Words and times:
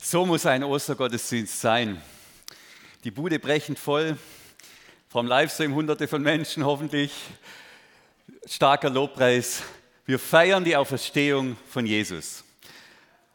So 0.00 0.24
muss 0.24 0.46
ein 0.46 0.62
Ostergottesdienst 0.62 1.60
sein. 1.60 2.00
Die 3.02 3.10
Bude 3.10 3.40
brechend 3.40 3.80
voll, 3.80 4.16
vom 5.08 5.26
Livestream 5.26 5.74
hunderte 5.74 6.06
von 6.06 6.22
Menschen 6.22 6.64
hoffentlich, 6.64 7.12
starker 8.46 8.90
Lobpreis. 8.90 9.62
Wir 10.06 10.20
feiern 10.20 10.62
die 10.62 10.76
Auferstehung 10.76 11.56
von 11.68 11.84
Jesus. 11.84 12.44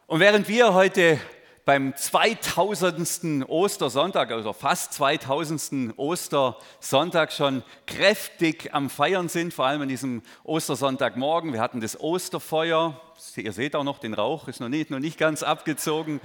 Und 0.06 0.20
während 0.20 0.48
wir 0.48 0.72
heute 0.72 1.20
beim 1.66 1.94
2000. 1.94 3.46
Ostersonntag, 3.46 4.30
also 4.32 4.54
fast 4.54 4.94
2000. 4.94 5.98
Ostersonntag 5.98 7.32
schon 7.32 7.62
kräftig 7.86 8.72
am 8.72 8.88
Feiern 8.88 9.28
sind, 9.28 9.52
vor 9.52 9.66
allem 9.66 9.82
an 9.82 9.88
diesem 9.88 10.22
Ostersonntagmorgen. 10.44 11.52
Wir 11.52 11.60
hatten 11.60 11.82
das 11.82 12.00
Osterfeuer, 12.00 13.00
ihr 13.36 13.52
seht 13.52 13.76
auch 13.76 13.84
noch 13.84 13.98
den 13.98 14.14
Rauch, 14.14 14.48
ist 14.48 14.60
noch 14.60 14.68
nicht, 14.68 14.90
noch 14.90 14.98
nicht 14.98 15.18
ganz 15.18 15.42
abgezogen. 15.42 16.20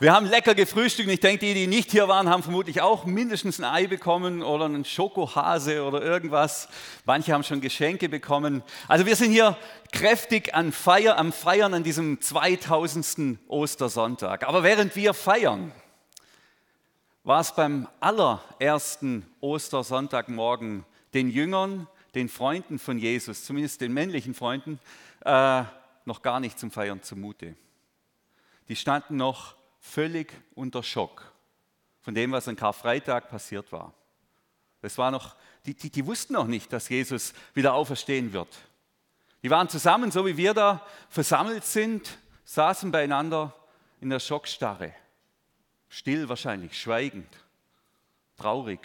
Wir 0.00 0.12
haben 0.12 0.26
lecker 0.26 0.54
gefrühstückt 0.54 1.08
und 1.08 1.14
ich 1.14 1.20
denke, 1.20 1.46
die, 1.46 1.54
die 1.54 1.66
nicht 1.66 1.90
hier 1.90 2.08
waren, 2.08 2.28
haben 2.28 2.42
vermutlich 2.42 2.80
auch 2.80 3.04
mindestens 3.04 3.60
ein 3.60 3.64
Ei 3.64 3.86
bekommen 3.86 4.42
oder 4.42 4.64
einen 4.64 4.84
Schokohase 4.84 5.84
oder 5.84 6.02
irgendwas. 6.02 6.68
Manche 7.04 7.32
haben 7.32 7.44
schon 7.44 7.60
Geschenke 7.60 8.08
bekommen. 8.08 8.62
Also 8.88 9.06
wir 9.06 9.16
sind 9.16 9.32
hier 9.32 9.56
kräftig 9.92 10.54
an 10.54 10.72
Feier, 10.72 11.18
am 11.18 11.32
Feiern 11.32 11.74
an 11.74 11.84
diesem 11.84 12.20
2000. 12.20 13.38
Ostersonntag. 13.48 14.46
Aber 14.46 14.62
während 14.62 14.96
wir 14.96 15.14
feiern, 15.14 15.72
war 17.24 17.40
es 17.40 17.54
beim 17.54 17.88
allerersten 18.00 19.26
Ostersonntagmorgen 19.40 20.84
den 21.14 21.30
Jüngern, 21.30 21.86
den 22.14 22.28
Freunden 22.28 22.78
von 22.78 22.98
Jesus, 22.98 23.44
zumindest 23.44 23.80
den 23.80 23.92
männlichen 23.92 24.34
Freunden, 24.34 24.80
äh, 25.24 25.64
noch 26.06 26.22
gar 26.22 26.40
nicht 26.40 26.58
zum 26.58 26.70
Feiern 26.70 27.02
zumute. 27.02 27.56
Die 28.68 28.76
standen 28.76 29.16
noch 29.16 29.56
völlig 29.80 30.32
unter 30.54 30.82
Schock 30.82 31.32
von 32.00 32.14
dem, 32.14 32.32
was 32.32 32.48
an 32.48 32.56
Karfreitag 32.56 33.28
passiert 33.28 33.72
war. 33.72 33.94
Das 34.80 34.98
war 34.98 35.10
noch, 35.10 35.36
die, 35.64 35.74
die, 35.74 35.90
die 35.90 36.06
wussten 36.06 36.34
noch 36.34 36.46
nicht, 36.46 36.72
dass 36.72 36.88
Jesus 36.88 37.32
wieder 37.54 37.74
auferstehen 37.74 38.32
wird. 38.32 38.48
Die 39.42 39.50
waren 39.50 39.68
zusammen, 39.68 40.10
so 40.10 40.26
wie 40.26 40.36
wir 40.36 40.54
da 40.54 40.84
versammelt 41.08 41.64
sind, 41.64 42.18
saßen 42.44 42.90
beieinander 42.90 43.54
in 44.00 44.10
der 44.10 44.18
Schockstarre. 44.20 44.92
Still 45.88 46.28
wahrscheinlich, 46.28 46.80
schweigend, 46.80 47.28
traurig, 48.36 48.80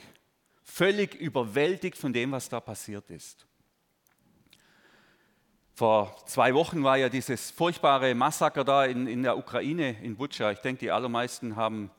völlig 0.63 1.15
überwältigt 1.15 1.97
von 1.97 2.13
dem, 2.13 2.31
was 2.31 2.49
da 2.49 2.59
passiert 2.59 3.09
ist. 3.09 3.46
Vor 5.77 6.17
zwei 6.25 6.55
Wochen 6.55 6.83
war 6.83 6.97
ja 6.97 7.07
dieses 7.07 7.51
furchtbare 7.51 8.15
Massaker 8.15 8.63
da 8.63 8.85
in, 8.85 9.05
in 9.05 9.21
der 9.21 9.37
Ukraine, 9.37 9.95
in 10.01 10.15
Butscha. 10.15 10.49
Ich 10.51 10.57
denke, 10.57 10.79
die 10.79 10.89
allermeisten 10.89 11.55
haben 11.55 11.91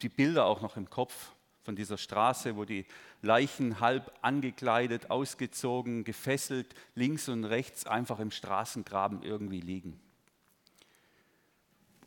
die 0.00 0.08
Bilder 0.08 0.46
auch 0.46 0.60
noch 0.60 0.76
im 0.76 0.88
Kopf 0.88 1.32
von 1.64 1.74
dieser 1.74 1.98
Straße, 1.98 2.54
wo 2.54 2.64
die 2.64 2.86
Leichen 3.22 3.80
halb 3.80 4.16
angekleidet, 4.22 5.10
ausgezogen, 5.10 6.04
gefesselt, 6.04 6.72
links 6.94 7.28
und 7.28 7.44
rechts 7.44 7.84
einfach 7.84 8.20
im 8.20 8.30
Straßengraben 8.30 9.24
irgendwie 9.24 9.60
liegen. 9.60 9.98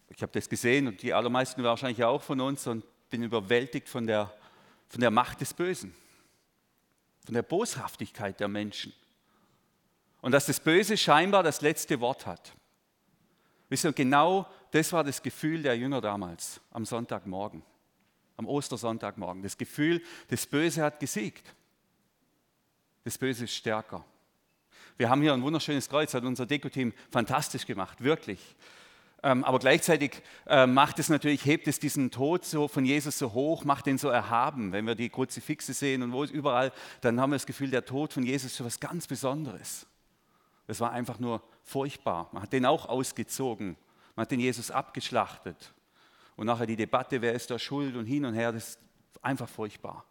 Ich 0.08 0.22
habe 0.22 0.32
das 0.32 0.48
gesehen 0.48 0.88
und 0.88 1.02
die 1.02 1.14
allermeisten 1.14 1.62
wahrscheinlich 1.64 2.02
auch 2.06 2.22
von 2.22 2.40
uns 2.40 2.66
und 2.66 2.86
bin 3.10 3.24
überwältigt 3.24 3.90
von 3.90 4.08
der, 4.08 4.34
von 4.88 5.02
der 5.02 5.12
Macht 5.12 5.42
des 5.42 5.54
Bösen, 5.54 5.94
von 7.26 7.34
der 7.34 7.44
Boshaftigkeit 7.44 8.40
der 8.40 8.48
Menschen. 8.48 8.94
Und 10.22 10.32
dass 10.32 10.46
das 10.46 10.60
Böse 10.60 10.98
scheinbar 10.98 11.44
das 11.44 11.62
letzte 11.62 12.00
Wort 12.00 12.26
hat. 12.26 12.54
Wisst 13.70 13.86
ihr, 13.86 13.94
genau 13.94 14.48
das 14.72 14.92
war 14.94 15.04
das 15.04 15.22
Gefühl 15.22 15.64
der 15.64 15.78
Jünger 15.78 16.02
damals, 16.02 16.60
am 16.72 16.86
Sonntagmorgen, 16.86 17.64
am 18.38 18.48
Ostersonntagmorgen. 18.48 19.44
Das 19.44 19.58
Gefühl, 19.58 20.02
das 20.28 20.46
Böse 20.46 20.84
hat 20.84 21.00
gesiegt. 21.00 21.56
Das 23.04 23.18
Böse 23.18 23.46
ist 23.46 23.54
stärker. 23.54 24.04
Wir 24.98 25.10
haben 25.10 25.22
hier 25.22 25.34
ein 25.34 25.42
wunderschönes 25.42 25.88
Kreuz, 25.88 26.14
hat 26.14 26.24
unser 26.24 26.46
Deko-Team 26.46 26.94
fantastisch 27.10 27.66
gemacht, 27.66 28.04
wirklich. 28.04 28.56
Ähm, 29.22 29.44
aber 29.44 29.60
gleichzeitig 29.60 30.22
äh, 30.48 30.66
macht 30.66 31.00
es 31.00 31.10
natürlich, 31.10 31.46
hebt 31.46 31.68
es 31.68 31.80
diesen 31.80 32.12
Tod 32.12 32.46
so 32.46 32.68
von 32.68 32.86
Jesus 32.86 33.18
so 33.18 33.34
hoch, 33.34 33.64
macht 33.64 33.86
den 33.86 33.98
so 33.98 34.10
erhaben. 34.10 34.72
Wenn 34.72 34.86
wir 34.86 34.96
die 34.96 35.10
Kruzifixe 35.10 35.74
sehen 35.74 36.04
und 36.04 36.12
wo 36.12 36.24
es 36.24 36.32
überall, 36.32 36.72
dann 37.02 37.20
haben 37.20 37.32
wir 37.32 37.36
das 37.36 37.46
Gefühl, 37.46 37.70
der 37.70 37.86
Tod 37.86 38.14
von 38.14 38.24
Jesus 38.24 38.52
ist 38.52 38.58
so 38.58 38.66
was 38.66 38.80
ganz 38.80 39.08
Besonderes. 39.08 39.86
Es 40.70 40.80
war 40.82 40.92
einfach 40.92 41.18
nur 41.18 41.42
furchtbar. 41.64 42.30
Man 42.32 42.44
hat 42.44 42.54
den 42.54 42.66
auch 42.66 42.86
ausgezogen. 42.86 43.76
Man 44.16 44.22
hat 44.22 44.32
den 44.32 44.40
Jesus 44.40 44.70
abgeschlachtet. 44.70 45.74
Und 46.36 46.46
nachher 46.46 46.68
die 46.68 46.76
Debatte, 46.76 47.22
wer 47.22 47.34
ist 47.34 47.50
da 47.50 47.58
schuld 47.58 47.96
und 47.96 48.06
hin 48.06 48.24
und 48.24 48.36
her, 48.36 48.52
das 48.52 48.70
ist 48.70 48.80
einfach 49.24 49.50
furchtbar. 49.50 50.06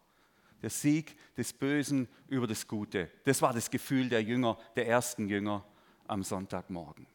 Der 0.61 0.69
Sieg 0.69 1.15
des 1.37 1.53
Bösen 1.53 2.09
über 2.27 2.45
das 2.45 2.67
Gute. 2.67 3.09
Das 3.23 3.41
war 3.41 3.53
das 3.53 3.71
Gefühl 3.71 4.09
der 4.09 4.21
Jünger, 4.21 4.57
der 4.75 4.85
ersten 4.85 5.29
Jünger 5.29 5.63
am 6.07 6.23
Sonntagmorgen. 6.23 7.07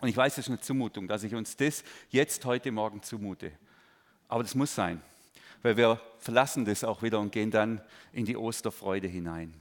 Und 0.00 0.08
ich 0.08 0.16
weiß, 0.16 0.34
es 0.34 0.46
ist 0.46 0.48
eine 0.48 0.60
Zumutung, 0.60 1.08
dass 1.08 1.24
ich 1.24 1.34
uns 1.34 1.56
das 1.56 1.82
jetzt 2.10 2.44
heute 2.44 2.70
Morgen 2.70 3.02
zumute. 3.02 3.50
Aber 4.28 4.44
das 4.44 4.54
muss 4.54 4.72
sein, 4.72 5.02
weil 5.62 5.76
wir 5.76 6.00
verlassen 6.20 6.64
das 6.64 6.84
auch 6.84 7.02
wieder 7.02 7.18
und 7.18 7.32
gehen 7.32 7.50
dann 7.50 7.80
in 8.12 8.24
die 8.24 8.36
Osterfreude 8.36 9.08
hinein. 9.08 9.52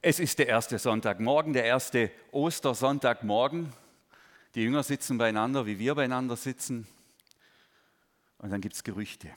Es 0.00 0.20
ist 0.20 0.38
der 0.38 0.46
erste 0.46 0.78
Sonntagmorgen, 0.78 1.52
der 1.52 1.64
erste 1.64 2.12
Ostersonntagmorgen. 2.30 3.72
Die 4.54 4.62
Jünger 4.62 4.84
sitzen 4.84 5.18
beieinander, 5.18 5.66
wie 5.66 5.80
wir 5.80 5.96
beieinander 5.96 6.36
sitzen. 6.36 6.86
Und 8.38 8.50
dann 8.50 8.60
gibt 8.60 8.76
es 8.76 8.84
Gerüchte. 8.84 9.28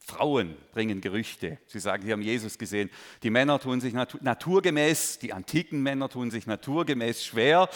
Frauen 0.00 0.56
bringen 0.72 1.00
Gerüchte. 1.00 1.58
Sie 1.68 1.78
sagen, 1.78 2.02
sie 2.02 2.12
haben 2.12 2.22
Jesus 2.22 2.58
gesehen. 2.58 2.90
Die 3.22 3.30
Männer 3.30 3.60
tun 3.60 3.80
sich 3.80 3.94
naturgemäß, 3.94 5.20
die 5.20 5.32
antiken 5.32 5.80
Männer 5.80 6.08
tun 6.08 6.32
sich 6.32 6.48
naturgemäß 6.48 7.24
schwer. 7.24 7.68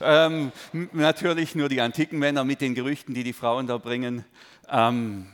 Ähm, 0.00 0.52
natürlich 0.92 1.54
nur 1.56 1.68
die 1.68 1.82
antiken 1.82 2.18
Männer 2.18 2.44
mit 2.44 2.62
den 2.62 2.74
Gerüchten, 2.74 3.12
die 3.12 3.24
die 3.24 3.34
Frauen 3.34 3.66
da 3.66 3.76
bringen. 3.76 4.24
Ähm, 4.70 5.26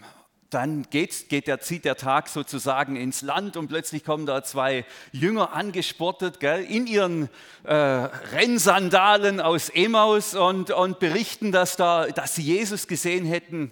dann 0.56 0.84
geht, 0.88 1.28
geht 1.28 1.48
der, 1.48 1.60
zieht 1.60 1.84
der 1.84 1.98
Tag 1.98 2.28
sozusagen 2.28 2.96
ins 2.96 3.20
Land 3.20 3.58
und 3.58 3.68
plötzlich 3.68 4.04
kommen 4.04 4.24
da 4.24 4.42
zwei 4.42 4.86
Jünger 5.12 5.52
angesportet 5.52 6.40
gell, 6.40 6.64
in 6.64 6.86
ihren 6.86 7.28
äh, 7.64 7.74
Rennsandalen 7.74 9.42
aus 9.42 9.68
Emaus 9.68 10.34
und, 10.34 10.70
und 10.70 10.98
berichten, 10.98 11.52
dass, 11.52 11.76
da, 11.76 12.06
dass 12.06 12.36
sie 12.36 12.42
Jesus 12.42 12.86
gesehen 12.86 13.26
hätten. 13.26 13.70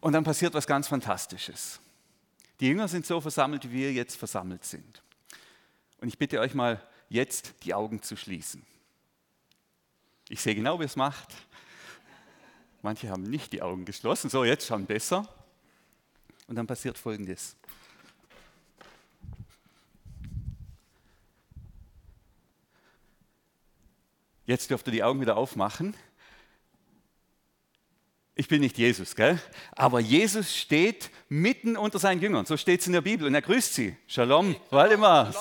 Und 0.00 0.14
dann 0.14 0.24
passiert 0.24 0.54
was 0.54 0.66
ganz 0.66 0.88
Fantastisches. 0.88 1.78
Die 2.58 2.66
Jünger 2.66 2.88
sind 2.88 3.06
so 3.06 3.20
versammelt, 3.20 3.70
wie 3.70 3.74
wir 3.74 3.92
jetzt 3.92 4.16
versammelt 4.16 4.64
sind. 4.64 5.04
Und 6.00 6.08
ich 6.08 6.18
bitte 6.18 6.40
euch 6.40 6.52
mal 6.52 6.82
jetzt 7.10 7.54
die 7.62 7.74
Augen 7.74 8.02
zu 8.02 8.16
schließen. 8.16 8.66
Ich 10.28 10.40
sehe 10.40 10.56
genau, 10.56 10.80
wie 10.80 10.84
es 10.84 10.96
macht. 10.96 11.28
Manche 12.82 13.08
haben 13.08 13.22
nicht 13.22 13.52
die 13.52 13.62
Augen 13.62 13.84
geschlossen. 13.84 14.30
So, 14.30 14.42
jetzt 14.42 14.66
schon 14.66 14.86
besser. 14.86 15.28
Und 16.46 16.56
dann 16.56 16.66
passiert 16.66 16.98
Folgendes. 16.98 17.56
Jetzt 24.44 24.70
dürft 24.70 24.86
ihr 24.88 24.92
die 24.92 25.02
Augen 25.02 25.20
wieder 25.20 25.36
aufmachen. 25.36 25.94
Ich 28.34 28.48
bin 28.48 28.60
nicht 28.60 28.76
Jesus, 28.78 29.14
gell? 29.14 29.38
Aber 29.72 30.00
Jesus 30.00 30.56
steht 30.56 31.10
mitten 31.28 31.76
unter 31.76 31.98
seinen 31.98 32.20
Jüngern. 32.20 32.46
So 32.46 32.56
steht 32.56 32.80
es 32.80 32.86
in 32.86 32.92
der 32.92 33.02
Bibel. 33.02 33.26
Und 33.26 33.34
er 33.34 33.42
grüßt 33.42 33.74
sie. 33.74 33.96
Shalom, 34.06 34.56
Waldemar. 34.70 35.34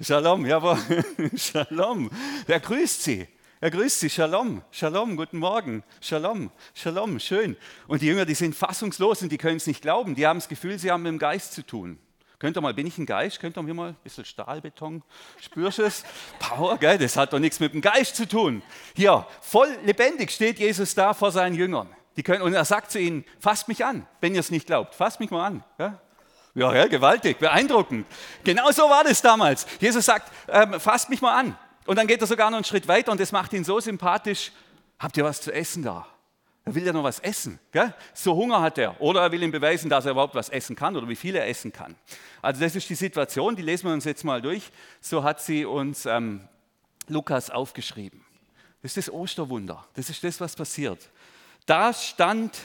Shalom, 0.00 0.46
jawohl. 0.46 0.78
Shalom. 1.36 2.10
Er 2.46 2.60
grüßt 2.60 3.02
sie. 3.02 3.28
Er 3.62 3.70
grüßt 3.70 4.00
sie, 4.00 4.10
Shalom, 4.10 4.60
Shalom, 4.72 5.16
guten 5.16 5.38
Morgen, 5.38 5.84
Shalom, 6.00 6.50
Shalom, 6.74 7.20
schön. 7.20 7.56
Und 7.86 8.02
die 8.02 8.06
Jünger, 8.06 8.24
die 8.24 8.34
sind 8.34 8.56
fassungslos 8.56 9.22
und 9.22 9.30
die 9.30 9.38
können 9.38 9.58
es 9.58 9.68
nicht 9.68 9.82
glauben. 9.82 10.16
Die 10.16 10.26
haben 10.26 10.38
das 10.38 10.48
Gefühl, 10.48 10.80
sie 10.80 10.90
haben 10.90 11.04
mit 11.04 11.10
dem 11.10 11.20
Geist 11.20 11.52
zu 11.52 11.64
tun. 11.64 11.96
Könnt 12.40 12.58
ihr 12.58 12.60
mal, 12.60 12.74
bin 12.74 12.88
ich 12.88 12.98
ein 12.98 13.06
Geist? 13.06 13.38
Könnt 13.38 13.56
ihr 13.56 13.62
mir 13.62 13.72
mal 13.72 13.90
ein 13.90 13.96
bisschen 14.02 14.24
Stahlbeton? 14.24 15.04
Spürst 15.40 15.78
es? 15.78 16.02
Power, 16.40 16.76
gell? 16.76 16.98
Das 16.98 17.16
hat 17.16 17.32
doch 17.32 17.38
nichts 17.38 17.60
mit 17.60 17.72
dem 17.72 17.82
Geist 17.82 18.16
zu 18.16 18.26
tun. 18.26 18.62
Hier, 18.96 19.28
voll 19.40 19.68
lebendig 19.84 20.32
steht 20.32 20.58
Jesus 20.58 20.96
da 20.96 21.14
vor 21.14 21.30
seinen 21.30 21.54
Jüngern. 21.54 21.88
Die 22.16 22.24
können, 22.24 22.42
und 22.42 22.54
er 22.54 22.64
sagt 22.64 22.90
zu 22.90 22.98
ihnen, 22.98 23.24
fasst 23.38 23.68
mich 23.68 23.84
an, 23.84 24.08
wenn 24.20 24.34
ihr 24.34 24.40
es 24.40 24.50
nicht 24.50 24.66
glaubt. 24.66 24.96
Fasst 24.96 25.20
mich 25.20 25.30
mal 25.30 25.46
an. 25.46 25.64
Gell? 25.78 25.96
Ja, 26.56 26.74
ja, 26.74 26.88
gewaltig, 26.88 27.38
beeindruckend. 27.38 28.08
Genau 28.42 28.72
so 28.72 28.90
war 28.90 29.04
das 29.04 29.22
damals. 29.22 29.68
Jesus 29.78 30.04
sagt, 30.04 30.32
ähm, 30.48 30.80
fasst 30.80 31.10
mich 31.10 31.22
mal 31.22 31.38
an. 31.38 31.56
Und 31.86 31.96
dann 31.96 32.06
geht 32.06 32.20
er 32.20 32.26
sogar 32.26 32.50
noch 32.50 32.58
einen 32.58 32.64
Schritt 32.64 32.86
weiter 32.88 33.12
und 33.12 33.20
das 33.20 33.32
macht 33.32 33.52
ihn 33.52 33.64
so 33.64 33.80
sympathisch. 33.80 34.52
Habt 34.98 35.16
ihr 35.16 35.24
was 35.24 35.40
zu 35.40 35.52
essen 35.52 35.82
da? 35.82 36.06
Er 36.64 36.74
will 36.74 36.86
ja 36.86 36.92
noch 36.92 37.02
was 37.02 37.18
essen. 37.18 37.58
Gell? 37.72 37.92
So 38.14 38.36
Hunger 38.36 38.60
hat 38.60 38.78
er. 38.78 39.00
Oder 39.00 39.22
er 39.22 39.32
will 39.32 39.42
ihm 39.42 39.50
beweisen, 39.50 39.90
dass 39.90 40.04
er 40.04 40.12
überhaupt 40.12 40.34
was 40.34 40.48
essen 40.48 40.76
kann 40.76 40.96
oder 40.96 41.08
wie 41.08 41.16
viel 41.16 41.34
er 41.34 41.48
essen 41.48 41.72
kann. 41.72 41.96
Also 42.40 42.60
das 42.60 42.76
ist 42.76 42.88
die 42.88 42.94
Situation, 42.94 43.56
die 43.56 43.62
lesen 43.62 43.86
wir 43.86 43.92
uns 43.92 44.04
jetzt 44.04 44.22
mal 44.22 44.40
durch. 44.40 44.70
So 45.00 45.24
hat 45.24 45.40
sie 45.40 45.64
uns 45.64 46.06
ähm, 46.06 46.46
Lukas 47.08 47.50
aufgeschrieben. 47.50 48.24
Das 48.80 48.96
ist 48.96 49.08
das 49.08 49.14
Osterwunder. 49.14 49.84
Das 49.94 50.08
ist 50.08 50.22
das, 50.22 50.40
was 50.40 50.54
passiert. 50.54 51.10
Da 51.66 51.92
stand 51.92 52.56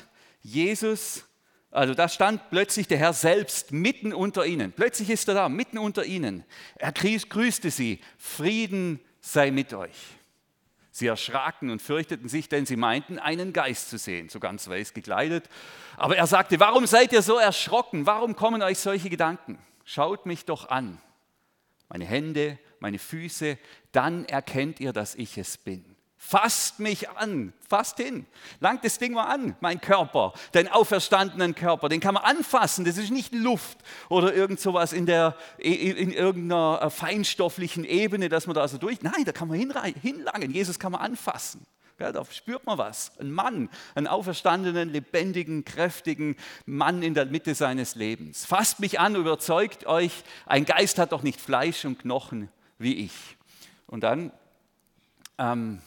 Jesus, 0.41 1.23
also 1.71 1.95
da 1.95 2.07
stand 2.07 2.49
plötzlich 2.51 2.87
der 2.87 2.99
Herr 2.99 3.13
selbst 3.13 3.71
mitten 3.71 4.13
unter 4.13 4.45
ihnen. 4.45 4.71
Plötzlich 4.73 5.09
ist 5.09 5.27
er 5.27 5.33
da, 5.33 5.49
mitten 5.49 5.79
unter 5.79 6.05
ihnen. 6.05 6.43
Er 6.75 6.91
grüßte 6.91 7.71
sie, 7.71 7.99
Frieden 8.17 8.99
sei 9.33 9.51
mit 9.51 9.73
euch. 9.73 10.17
Sie 10.91 11.07
erschraken 11.07 11.69
und 11.69 11.81
fürchteten 11.81 12.27
sich, 12.27 12.49
denn 12.49 12.65
sie 12.65 12.75
meinten, 12.75 13.19
einen 13.19 13.53
Geist 13.53 13.89
zu 13.89 13.99
sehen, 13.99 14.29
so 14.29 14.39
ganz 14.39 14.67
weiß 14.67 14.95
gekleidet. 14.95 15.47
Aber 15.95 16.17
er 16.17 16.25
sagte, 16.25 16.59
warum 16.59 16.87
seid 16.87 17.13
ihr 17.13 17.21
so 17.21 17.37
erschrocken? 17.37 18.07
Warum 18.07 18.35
kommen 18.35 18.63
euch 18.63 18.79
solche 18.79 19.09
Gedanken? 19.09 19.59
Schaut 19.83 20.25
mich 20.25 20.45
doch 20.45 20.69
an. 20.69 20.99
Meine 21.87 22.05
Hände, 22.05 22.57
meine 22.79 22.97
Füße, 22.97 23.59
dann 23.91 24.25
erkennt 24.25 24.79
ihr, 24.79 24.91
dass 24.91 25.13
ich 25.13 25.37
es 25.37 25.57
bin. 25.57 25.86
Fasst 26.19 26.79
mich 26.79 27.09
an, 27.11 27.53
fasst 27.69 27.97
hin, 27.97 28.25
langt 28.59 28.83
das 28.83 28.97
Ding 28.97 29.13
mal 29.13 29.25
an, 29.25 29.55
mein 29.59 29.79
Körper, 29.79 30.33
den 30.55 30.67
auferstandenen 30.67 31.53
Körper, 31.53 31.89
den 31.89 31.99
kann 31.99 32.15
man 32.15 32.23
anfassen, 32.23 32.85
das 32.85 32.97
ist 32.97 33.11
nicht 33.11 33.33
Luft 33.35 33.77
oder 34.09 34.33
irgend 34.33 34.59
sowas 34.59 34.93
in, 34.93 35.05
der, 35.05 35.35
in 35.59 36.11
irgendeiner 36.11 36.81
äh, 36.81 36.89
feinstofflichen 36.89 37.85
Ebene, 37.85 38.29
dass 38.29 38.47
man 38.47 38.55
da 38.55 38.67
so 38.67 38.79
durch, 38.79 39.03
nein, 39.03 39.25
da 39.25 39.31
kann 39.31 39.47
man 39.47 39.57
hinlangen, 39.57 40.51
Jesus 40.51 40.79
kann 40.79 40.91
man 40.91 41.01
anfassen. 41.01 41.65
Ja, 41.99 42.11
da 42.11 42.23
spürt 42.25 42.65
man 42.65 42.77
was. 42.77 43.17
Ein 43.19 43.31
Mann, 43.31 43.69
einen 43.95 44.05
auferstandenen, 44.05 44.89
lebendigen, 44.89 45.65
kräftigen 45.65 46.35
Mann 46.67 47.01
in 47.01 47.15
der 47.15 47.25
Mitte 47.25 47.55
seines 47.55 47.95
Lebens. 47.95 48.45
Fasst 48.45 48.79
mich 48.79 48.99
an, 48.99 49.15
überzeugt 49.15 49.87
euch, 49.87 50.23
ein 50.45 50.65
Geist 50.65 50.99
hat 50.99 51.11
doch 51.11 51.23
nicht 51.23 51.41
Fleisch 51.41 51.85
und 51.85 51.99
Knochen 51.99 52.49
wie 52.77 52.93
ich. 52.93 53.37
Und 53.87 54.01
dann 54.01 54.31
ähm, 55.39 55.81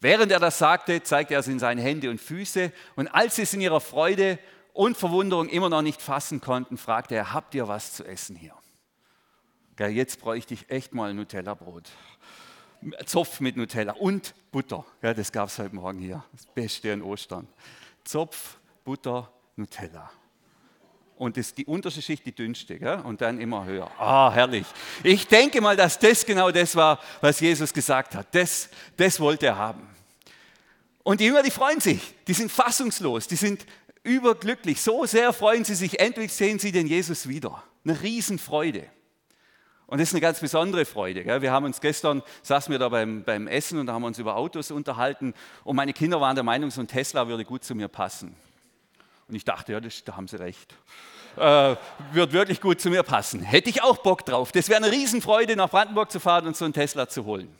Während 0.00 0.30
er 0.30 0.40
das 0.40 0.58
sagte, 0.58 1.02
zeigte 1.02 1.34
er 1.34 1.40
es 1.40 1.48
in 1.48 1.58
seine 1.58 1.80
Hände 1.80 2.10
und 2.10 2.20
Füße. 2.20 2.72
Und 2.96 3.08
als 3.08 3.36
sie 3.36 3.42
es 3.42 3.54
in 3.54 3.60
ihrer 3.60 3.80
Freude 3.80 4.38
und 4.72 4.96
Verwunderung 4.96 5.48
immer 5.48 5.68
noch 5.68 5.82
nicht 5.82 6.02
fassen 6.02 6.40
konnten, 6.40 6.76
fragte 6.76 7.14
er, 7.14 7.32
habt 7.32 7.54
ihr 7.54 7.68
was 7.68 7.94
zu 7.94 8.04
essen 8.04 8.36
hier? 8.36 8.54
jetzt 9.78 10.20
bräuchte 10.20 10.54
ich 10.54 10.70
echt 10.70 10.94
mal 10.94 11.12
Nutella-Brot. 11.12 11.90
Zopf 13.04 13.40
mit 13.40 13.56
Nutella 13.56 13.92
und 13.92 14.34
Butter. 14.50 14.86
das 15.00 15.32
gab 15.32 15.48
es 15.48 15.58
heute 15.58 15.74
Morgen 15.74 15.98
hier. 15.98 16.24
Das 16.32 16.46
Beste 16.46 16.88
in 16.90 17.02
Ostern. 17.02 17.46
Zopf, 18.04 18.58
Butter, 18.84 19.30
Nutella 19.56 20.10
und 21.16 21.36
das, 21.36 21.54
die 21.54 21.64
unterste 21.64 22.02
Schicht 22.02 22.24
die 22.26 22.34
dünnste 22.34 22.78
gell? 22.78 23.00
und 23.04 23.20
dann 23.20 23.40
immer 23.40 23.64
höher. 23.64 23.90
Ah, 23.98 24.30
herrlich. 24.32 24.66
Ich 25.02 25.26
denke 25.26 25.60
mal, 25.60 25.76
dass 25.76 25.98
das 25.98 26.24
genau 26.24 26.50
das 26.50 26.76
war, 26.76 27.00
was 27.20 27.40
Jesus 27.40 27.72
gesagt 27.72 28.14
hat. 28.14 28.26
Das, 28.32 28.68
das 28.96 29.18
wollte 29.18 29.46
er 29.46 29.56
haben. 29.56 29.86
Und 31.02 31.20
die 31.20 31.24
Jünger, 31.24 31.42
die 31.42 31.50
freuen 31.50 31.80
sich, 31.80 32.00
die 32.26 32.34
sind 32.34 32.50
fassungslos, 32.50 33.28
die 33.28 33.36
sind 33.36 33.64
überglücklich. 34.02 34.80
So 34.80 35.06
sehr 35.06 35.32
freuen 35.32 35.64
sie 35.64 35.74
sich, 35.74 36.00
endlich 36.00 36.32
sehen 36.32 36.58
sie 36.58 36.72
den 36.72 36.86
Jesus 36.86 37.28
wieder. 37.28 37.62
Eine 37.84 38.02
Riesenfreude. 38.02 38.88
Und 39.86 40.00
das 40.00 40.08
ist 40.08 40.14
eine 40.14 40.20
ganz 40.20 40.40
besondere 40.40 40.84
Freude. 40.84 41.22
Gell? 41.22 41.42
Wir 41.42 41.52
haben 41.52 41.64
uns 41.64 41.80
gestern, 41.80 42.22
saßen 42.42 42.72
wir 42.72 42.78
da 42.80 42.88
beim, 42.88 43.22
beim 43.22 43.46
Essen 43.46 43.78
und 43.78 43.86
da 43.86 43.92
haben 43.92 44.02
wir 44.02 44.08
uns 44.08 44.18
über 44.18 44.36
Autos 44.36 44.72
unterhalten. 44.72 45.32
Und 45.62 45.76
meine 45.76 45.92
Kinder 45.92 46.20
waren 46.20 46.34
der 46.34 46.42
Meinung, 46.42 46.70
so 46.70 46.80
ein 46.80 46.88
Tesla 46.88 47.28
würde 47.28 47.44
gut 47.44 47.62
zu 47.62 47.76
mir 47.76 47.86
passen. 47.86 48.34
Und 49.28 49.34
ich 49.34 49.44
dachte, 49.44 49.72
ja, 49.72 49.80
das, 49.80 50.04
da 50.04 50.16
haben 50.16 50.28
sie 50.28 50.38
recht. 50.38 50.74
Äh, 51.36 51.76
wird 52.12 52.32
wirklich 52.32 52.60
gut 52.60 52.80
zu 52.80 52.88
mir 52.88 53.02
passen. 53.02 53.40
Hätte 53.40 53.68
ich 53.68 53.82
auch 53.82 53.98
Bock 53.98 54.24
drauf. 54.24 54.52
Das 54.52 54.68
wäre 54.68 54.82
eine 54.82 54.92
Riesenfreude, 54.92 55.56
nach 55.56 55.68
Brandenburg 55.68 56.10
zu 56.10 56.20
fahren 56.20 56.46
und 56.46 56.56
so 56.56 56.64
einen 56.64 56.74
Tesla 56.74 57.08
zu 57.08 57.24
holen. 57.24 57.54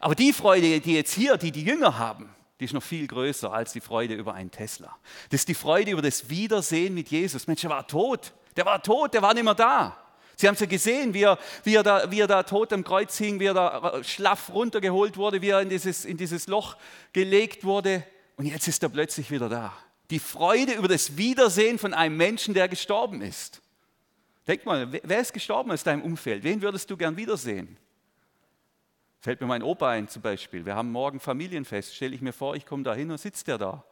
Aber 0.00 0.14
die 0.14 0.32
Freude, 0.32 0.80
die 0.80 0.94
jetzt 0.94 1.14
hier, 1.14 1.36
die 1.36 1.50
die 1.50 1.64
Jünger 1.64 1.98
haben, 1.98 2.30
die 2.60 2.64
ist 2.64 2.74
noch 2.74 2.82
viel 2.82 3.06
größer 3.06 3.52
als 3.52 3.72
die 3.72 3.80
Freude 3.80 4.14
über 4.14 4.34
einen 4.34 4.50
Tesla. 4.50 4.96
Das 5.30 5.40
ist 5.40 5.48
die 5.48 5.54
Freude 5.54 5.90
über 5.90 6.02
das 6.02 6.30
Wiedersehen 6.30 6.94
mit 6.94 7.08
Jesus. 7.08 7.46
Mensch, 7.46 7.62
der 7.62 7.70
war 7.70 7.86
tot. 7.86 8.32
Der 8.56 8.64
war 8.64 8.82
tot, 8.82 9.12
der 9.12 9.22
war 9.22 9.34
nicht 9.34 9.44
mehr 9.44 9.54
da. 9.54 9.96
Sie 10.36 10.46
haben 10.46 10.54
es 10.54 10.60
ja 10.60 10.66
gesehen, 10.66 11.14
wie 11.14 11.22
er, 11.22 11.38
wie, 11.64 11.74
er 11.74 11.82
da, 11.82 12.10
wie 12.10 12.20
er 12.20 12.26
da 12.26 12.42
tot 12.42 12.72
am 12.72 12.84
Kreuz 12.84 13.16
hing, 13.16 13.40
wie 13.40 13.46
er 13.46 13.54
da 13.54 14.04
schlaff 14.04 14.50
runtergeholt 14.52 15.16
wurde, 15.16 15.40
wie 15.40 15.48
er 15.48 15.62
in 15.62 15.70
dieses, 15.70 16.04
in 16.04 16.16
dieses 16.16 16.46
Loch 16.46 16.76
gelegt 17.12 17.64
wurde. 17.64 18.04
Und 18.36 18.44
jetzt 18.46 18.68
ist 18.68 18.82
er 18.82 18.90
plötzlich 18.90 19.30
wieder 19.30 19.48
da. 19.48 19.72
Die 20.10 20.18
Freude 20.18 20.74
über 20.74 20.88
das 20.88 21.16
Wiedersehen 21.16 21.78
von 21.78 21.94
einem 21.94 22.16
Menschen, 22.16 22.54
der 22.54 22.68
gestorben 22.68 23.22
ist. 23.22 23.60
Denk 24.46 24.64
mal, 24.64 24.92
wer 25.02 25.20
ist 25.20 25.32
gestorben 25.32 25.72
aus 25.72 25.82
deinem 25.82 26.02
Umfeld? 26.02 26.44
Wen 26.44 26.62
würdest 26.62 26.88
du 26.90 26.96
gern 26.96 27.16
wiedersehen? 27.16 27.76
Fällt 29.20 29.40
mir 29.40 29.48
mein 29.48 29.62
Opa 29.62 29.90
ein 29.90 30.08
zum 30.08 30.22
Beispiel. 30.22 30.64
Wir 30.64 30.76
haben 30.76 30.92
morgen 30.92 31.18
Familienfest. 31.18 31.96
Stelle 31.96 32.14
ich 32.14 32.20
mir 32.20 32.32
vor, 32.32 32.54
ich 32.54 32.64
komme 32.64 32.84
da 32.84 32.94
hin 32.94 33.10
und 33.10 33.18
sitzt 33.18 33.48
der 33.48 33.58
da. 33.58 33.84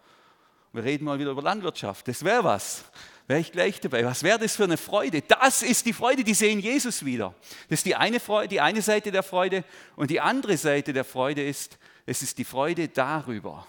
Wir 0.72 0.84
reden 0.84 1.04
mal 1.04 1.18
wieder 1.18 1.32
über 1.32 1.42
Landwirtschaft. 1.42 2.06
Das 2.06 2.24
wäre 2.24 2.44
was. 2.44 2.84
Wäre 3.26 3.40
ich 3.40 3.52
gleich 3.52 3.80
dabei. 3.80 4.04
Was 4.04 4.22
wäre 4.22 4.38
das 4.38 4.54
für 4.54 4.64
eine 4.64 4.76
Freude? 4.76 5.22
Das 5.22 5.62
ist 5.62 5.86
die 5.86 5.92
Freude, 5.92 6.24
die 6.24 6.34
sehen 6.34 6.60
Jesus 6.60 7.04
wieder. 7.04 7.34
Das 7.68 7.80
ist 7.80 7.86
die 7.86 7.96
eine, 7.96 8.20
Freude, 8.20 8.48
die 8.48 8.60
eine 8.60 8.82
Seite 8.82 9.10
der 9.10 9.22
Freude. 9.22 9.64
Und 9.96 10.10
die 10.10 10.20
andere 10.20 10.56
Seite 10.56 10.92
der 10.92 11.04
Freude 11.04 11.42
ist, 11.42 11.78
es 12.06 12.22
ist 12.22 12.38
die 12.38 12.44
Freude 12.44 12.88
darüber, 12.88 13.66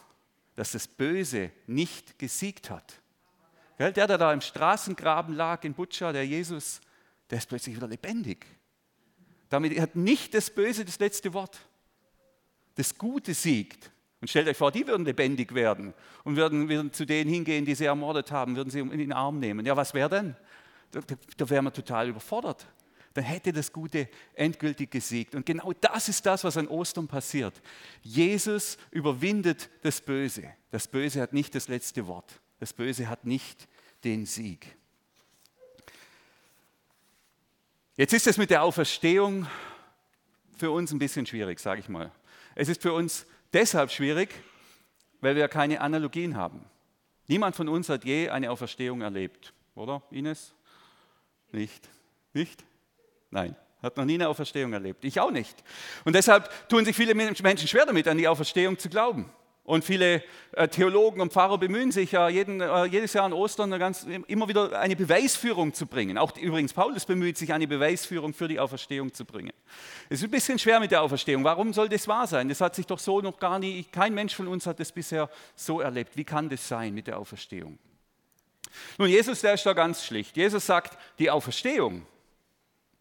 dass 0.55 0.71
das 0.71 0.87
Böse 0.87 1.51
nicht 1.67 2.17
gesiegt 2.17 2.69
hat. 2.69 3.01
Der, 3.77 3.91
der 3.91 4.17
da 4.17 4.31
im 4.31 4.41
Straßengraben 4.41 5.35
lag 5.35 5.63
in 5.63 5.73
Butscha, 5.73 6.13
der 6.13 6.25
Jesus, 6.25 6.79
der 7.29 7.39
ist 7.39 7.49
plötzlich 7.49 7.75
wieder 7.75 7.87
lebendig. 7.87 8.45
Damit 9.49 9.77
hat 9.79 9.95
nicht 9.95 10.33
das 10.33 10.49
Böse 10.49 10.85
das 10.85 10.99
letzte 10.99 11.33
Wort. 11.33 11.59
Das 12.75 12.97
Gute 12.97 13.33
siegt. 13.33 13.91
Und 14.21 14.29
stellt 14.29 14.47
euch 14.47 14.57
vor, 14.57 14.71
die 14.71 14.87
würden 14.87 15.05
lebendig 15.05 15.53
werden 15.53 15.93
und 16.23 16.35
würden, 16.37 16.69
würden 16.69 16.91
zu 16.93 17.05
denen 17.05 17.29
hingehen, 17.29 17.65
die 17.65 17.75
sie 17.75 17.85
ermordet 17.85 18.31
haben, 18.31 18.55
würden 18.55 18.69
sie 18.69 18.79
in 18.79 18.97
den 18.97 19.13
Arm 19.13 19.39
nehmen. 19.39 19.65
Ja, 19.65 19.75
was 19.75 19.93
wäre 19.93 20.09
denn? 20.09 20.35
Da, 20.91 21.01
da 21.37 21.49
wären 21.49 21.65
wir 21.65 21.73
total 21.73 22.09
überfordert 22.09 22.65
dann 23.15 23.23
hätte 23.23 23.53
das 23.53 23.71
Gute 23.71 24.09
endgültig 24.33 24.91
gesiegt. 24.91 25.35
Und 25.35 25.45
genau 25.45 25.71
das 25.71 26.09
ist 26.09 26.25
das, 26.25 26.43
was 26.43 26.57
an 26.57 26.67
Ostern 26.67 27.07
passiert. 27.07 27.61
Jesus 28.01 28.77
überwindet 28.91 29.69
das 29.83 30.01
Böse. 30.01 30.53
Das 30.69 30.87
Böse 30.87 31.21
hat 31.21 31.31
nicht 31.31 31.55
das 31.55 31.69
letzte 31.69 32.07
Wort. 32.07 32.41
Das 32.59 32.73
Böse 32.73 33.07
hat 33.07 33.25
nicht 33.25 33.69
den 34.03 34.25
Sieg. 34.25 34.75
Jetzt 37.95 38.13
ist 38.13 38.27
es 38.27 38.37
mit 38.37 38.49
der 38.49 38.63
Auferstehung 38.63 39.47
für 40.57 40.71
uns 40.71 40.91
ein 40.91 40.99
bisschen 40.99 41.25
schwierig, 41.25 41.61
sage 41.61 41.79
ich 41.79 41.87
mal. 41.87 42.11
Es 42.53 42.67
ist 42.67 42.81
für 42.81 42.91
uns 42.91 43.25
deshalb 43.53 43.91
schwierig, 43.91 44.29
weil 45.21 45.37
wir 45.37 45.47
keine 45.47 45.79
Analogien 45.79 46.35
haben. 46.35 46.65
Niemand 47.27 47.55
von 47.55 47.69
uns 47.69 47.87
hat 47.87 48.03
je 48.03 48.27
eine 48.27 48.51
Auferstehung 48.51 48.99
erlebt, 48.99 49.53
oder 49.73 50.03
Ines? 50.11 50.53
Nicht? 51.53 51.89
Nicht? 52.33 52.65
Nein, 53.35 53.53
hat 53.83 53.97
noch 53.97 54.05
nie 54.05 54.13
eine 54.13 54.29
Auferstehung 54.29 54.71
erlebt. 54.71 55.03
Ich 55.03 55.19
auch 55.19 55.29
nicht. 55.29 55.61
Und 56.05 56.15
deshalb 56.15 56.69
tun 56.69 56.85
sich 56.85 56.95
viele 56.95 57.13
Menschen 57.13 57.67
schwer 57.67 57.85
damit, 57.85 58.07
an 58.07 58.17
die 58.17 58.29
Auferstehung 58.29 58.79
zu 58.79 58.87
glauben. 58.87 59.29
Und 59.65 59.83
viele 59.83 60.23
äh, 60.53 60.69
Theologen 60.69 61.19
und 61.19 61.33
Pfarrer 61.33 61.57
bemühen 61.57 61.91
sich 61.91 62.13
ja 62.13 62.29
jeden, 62.29 62.61
äh, 62.61 62.85
jedes 62.85 63.11
Jahr 63.11 63.25
an 63.25 63.33
Ostern 63.33 63.71
ganz, 63.77 64.07
immer 64.27 64.47
wieder 64.47 64.79
eine 64.79 64.95
Beweisführung 64.95 65.73
zu 65.73 65.85
bringen. 65.85 66.17
Auch 66.17 66.37
übrigens 66.37 66.71
Paulus 66.71 67.05
bemüht 67.05 67.37
sich, 67.37 67.51
eine 67.51 67.67
Beweisführung 67.67 68.33
für 68.33 68.47
die 68.47 68.57
Auferstehung 68.57 69.13
zu 69.13 69.25
bringen. 69.25 69.51
Es 70.07 70.19
ist 70.19 70.23
ein 70.23 70.31
bisschen 70.31 70.57
schwer 70.57 70.79
mit 70.79 70.91
der 70.91 71.01
Auferstehung. 71.01 71.43
Warum 71.43 71.73
soll 71.73 71.89
das 71.89 72.07
wahr 72.07 72.27
sein? 72.27 72.47
Das 72.47 72.61
hat 72.61 72.73
sich 72.73 72.85
doch 72.85 72.99
so 72.99 73.19
noch 73.19 73.37
gar 73.37 73.59
nie, 73.59 73.83
kein 73.83 74.13
Mensch 74.13 74.33
von 74.33 74.47
uns 74.47 74.65
hat 74.65 74.79
das 74.79 74.93
bisher 74.93 75.29
so 75.55 75.81
erlebt. 75.81 76.15
Wie 76.15 76.23
kann 76.23 76.47
das 76.47 76.65
sein 76.65 76.93
mit 76.93 77.07
der 77.07 77.19
Auferstehung? 77.19 77.77
Nun, 78.97 79.09
Jesus, 79.09 79.41
der 79.41 79.55
ist 79.55 79.65
da 79.65 79.73
ganz 79.73 80.05
schlicht. 80.05 80.37
Jesus 80.37 80.65
sagt, 80.65 80.97
die 81.19 81.29
Auferstehung, 81.29 82.05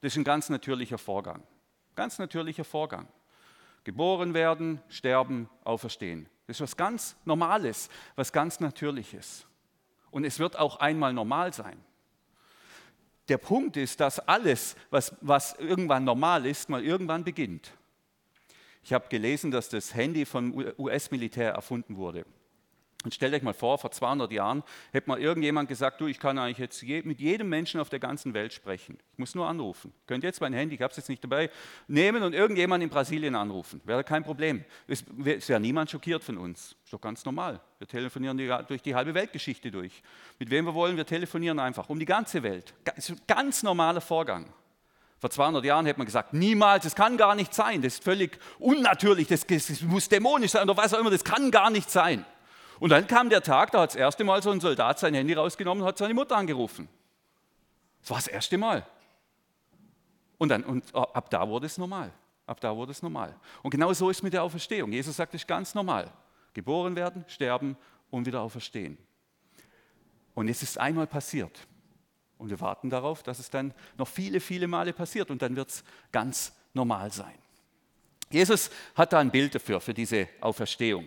das 0.04 0.12
ist 0.12 0.18
ein 0.18 0.25
ganz 0.25 0.50
natürlicher 0.50 0.99
Vorgang. 0.99 1.42
Ganz 1.94 2.18
natürlicher 2.18 2.64
Vorgang. 2.64 3.08
Geboren 3.84 4.34
werden, 4.34 4.82
sterben, 4.90 5.49
auferstehen. 5.64 6.28
Das 6.46 6.58
ist 6.58 6.61
was 6.61 6.76
ganz 6.76 7.16
Normales, 7.25 7.88
was 8.14 8.30
ganz 8.30 8.61
Natürliches. 8.61 9.46
Und 10.11 10.26
es 10.26 10.38
wird 10.38 10.58
auch 10.58 10.76
einmal 10.76 11.14
normal 11.14 11.54
sein. 11.54 11.82
Der 13.28 13.38
Punkt 13.38 13.78
ist, 13.78 13.99
dass 13.99 14.18
alles, 14.18 14.76
was, 14.90 15.16
was 15.23 15.54
irgendwann 15.54 16.04
normal 16.04 16.44
ist, 16.44 16.68
mal 16.68 16.84
irgendwann 16.84 17.25
beginnt. 17.25 17.73
Ich 18.82 18.92
habe 18.92 19.08
gelesen, 19.08 19.50
dass 19.50 19.70
das 19.70 19.94
Handy 19.94 20.26
vom 20.26 20.52
US-Militär 20.76 21.52
erfunden 21.52 21.96
wurde. 21.96 22.26
Und 23.04 23.12
stellt 23.12 23.34
euch 23.34 23.42
mal 23.42 23.52
vor, 23.52 23.76
vor 23.76 23.90
200 23.90 24.32
Jahren 24.32 24.62
hätte 24.90 25.08
mal 25.08 25.20
irgendjemand 25.20 25.68
gesagt, 25.68 26.00
du, 26.00 26.06
ich 26.06 26.18
kann 26.18 26.38
eigentlich 26.38 26.58
jetzt 26.58 26.82
mit 26.82 27.20
jedem 27.20 27.50
Menschen 27.50 27.78
auf 27.80 27.90
der 27.90 27.99
ganzen 27.99 28.32
Welt 28.32 28.54
sprechen. 28.54 28.99
Ich 29.12 29.18
muss 29.18 29.34
nur 29.34 29.46
anrufen. 29.46 29.92
Könnt 30.06 30.25
jetzt 30.25 30.40
mein 30.40 30.54
Handy, 30.54 30.76
ich 30.76 30.80
habe 30.80 30.90
es 30.90 30.96
jetzt 30.96 31.11
nicht 31.11 31.23
dabei, 31.23 31.50
nehmen 31.87 32.23
und 32.23 32.32
irgendjemand 32.32 32.82
in 32.82 32.88
Brasilien 32.88 33.34
anrufen. 33.34 33.82
Wäre 33.84 34.04
kein 34.04 34.25
Problem. 34.25 34.64
Es 34.87 35.04
wäre 35.16 35.61
niemand 35.61 35.90
schockiert 35.90 36.25
von 36.25 36.38
uns. 36.38 36.76
Ist 36.82 36.92
doch 36.94 37.00
ganz 37.00 37.25
normal. 37.26 37.61
Wir 37.78 37.87
telefonieren 37.87 38.38
die, 38.38 38.50
durch 38.66 38.80
die 38.80 38.94
halbe 38.94 39.12
Weltgeschichte 39.12 39.70
durch. 39.70 40.02
Mit 40.38 40.49
wem 40.49 40.64
wir 40.64 40.75
wollen, 40.75 40.96
wir 40.96 41.06
telefonieren 41.06 41.58
einfach 41.58 41.90
um 41.90 41.99
die 41.99 42.06
ganze 42.06 42.42
Welt. 42.42 42.73
Ein 42.87 43.20
ganz 43.26 43.62
normaler 43.62 44.00
Vorgang. 44.00 44.50
Vor 45.18 45.30
200 45.30 45.64
Jahren 45.64 45.87
hätte 45.87 45.99
man 45.99 46.06
gesagt, 46.06 46.34
niemals, 46.34 46.84
das 46.84 46.94
kann 46.94 47.16
gar 47.16 47.34
nicht 47.34 47.54
sein, 47.54 47.80
das 47.80 47.94
ist 47.94 48.04
völlig 48.04 48.38
unnatürlich, 48.58 49.26
das, 49.26 49.46
das 49.46 49.80
muss 49.80 50.08
dämonisch 50.08 50.50
sein 50.50 50.68
oder 50.68 50.76
was 50.76 50.92
auch 50.92 50.99
immer, 50.99 51.11
das 51.11 51.25
kann 51.25 51.50
gar 51.50 51.70
nicht 51.70 51.90
sein. 51.90 52.26
Und 52.84 52.90
dann 52.90 53.06
kam 53.06 53.30
der 53.30 53.42
Tag, 53.42 53.70
da 53.70 53.80
hat 53.80 53.92
das 53.92 53.96
erste 53.96 54.24
Mal 54.24 54.42
so 54.42 54.50
ein 54.50 54.60
Soldat 54.60 54.98
sein 54.98 55.14
Handy 55.14 55.32
rausgenommen 55.32 55.80
und 55.80 55.88
hat 55.88 55.96
seine 55.96 56.12
Mutter 56.12 56.36
angerufen. 56.36 56.86
Das 58.02 58.10
war 58.10 58.18
das 58.18 58.26
erste 58.26 58.58
Mal. 58.58 58.86
Und, 60.36 60.50
dann, 60.50 60.62
und 60.64 60.94
ab 60.94 61.30
da 61.30 61.48
wurde 61.48 61.64
es 61.64 61.78
normal. 61.78 62.12
Ab 62.46 62.60
da 62.60 62.76
wurde 62.76 62.92
es 62.92 63.00
normal. 63.00 63.34
Und 63.62 63.70
genau 63.70 63.90
so 63.94 64.10
ist 64.10 64.18
es 64.18 64.22
mit 64.22 64.34
der 64.34 64.42
Auferstehung. 64.42 64.92
Jesus 64.92 65.16
sagt, 65.16 65.32
es 65.32 65.40
ist 65.40 65.48
ganz 65.48 65.74
normal. 65.74 66.12
Geboren 66.52 66.94
werden, 66.94 67.24
sterben 67.26 67.78
und 68.10 68.26
wieder 68.26 68.42
auferstehen. 68.42 68.98
Und 70.34 70.48
es 70.48 70.62
ist 70.62 70.78
einmal 70.78 71.06
passiert. 71.06 71.66
Und 72.36 72.50
wir 72.50 72.60
warten 72.60 72.90
darauf, 72.90 73.22
dass 73.22 73.38
es 73.38 73.48
dann 73.48 73.72
noch 73.96 74.08
viele, 74.08 74.40
viele 74.40 74.68
Male 74.68 74.92
passiert 74.92 75.30
und 75.30 75.40
dann 75.40 75.56
wird 75.56 75.70
es 75.70 75.84
ganz 76.12 76.52
normal 76.74 77.10
sein. 77.10 77.38
Jesus 78.28 78.68
hat 78.94 79.14
da 79.14 79.20
ein 79.20 79.30
Bild 79.30 79.54
dafür, 79.54 79.80
für 79.80 79.94
diese 79.94 80.28
Auferstehung. 80.42 81.06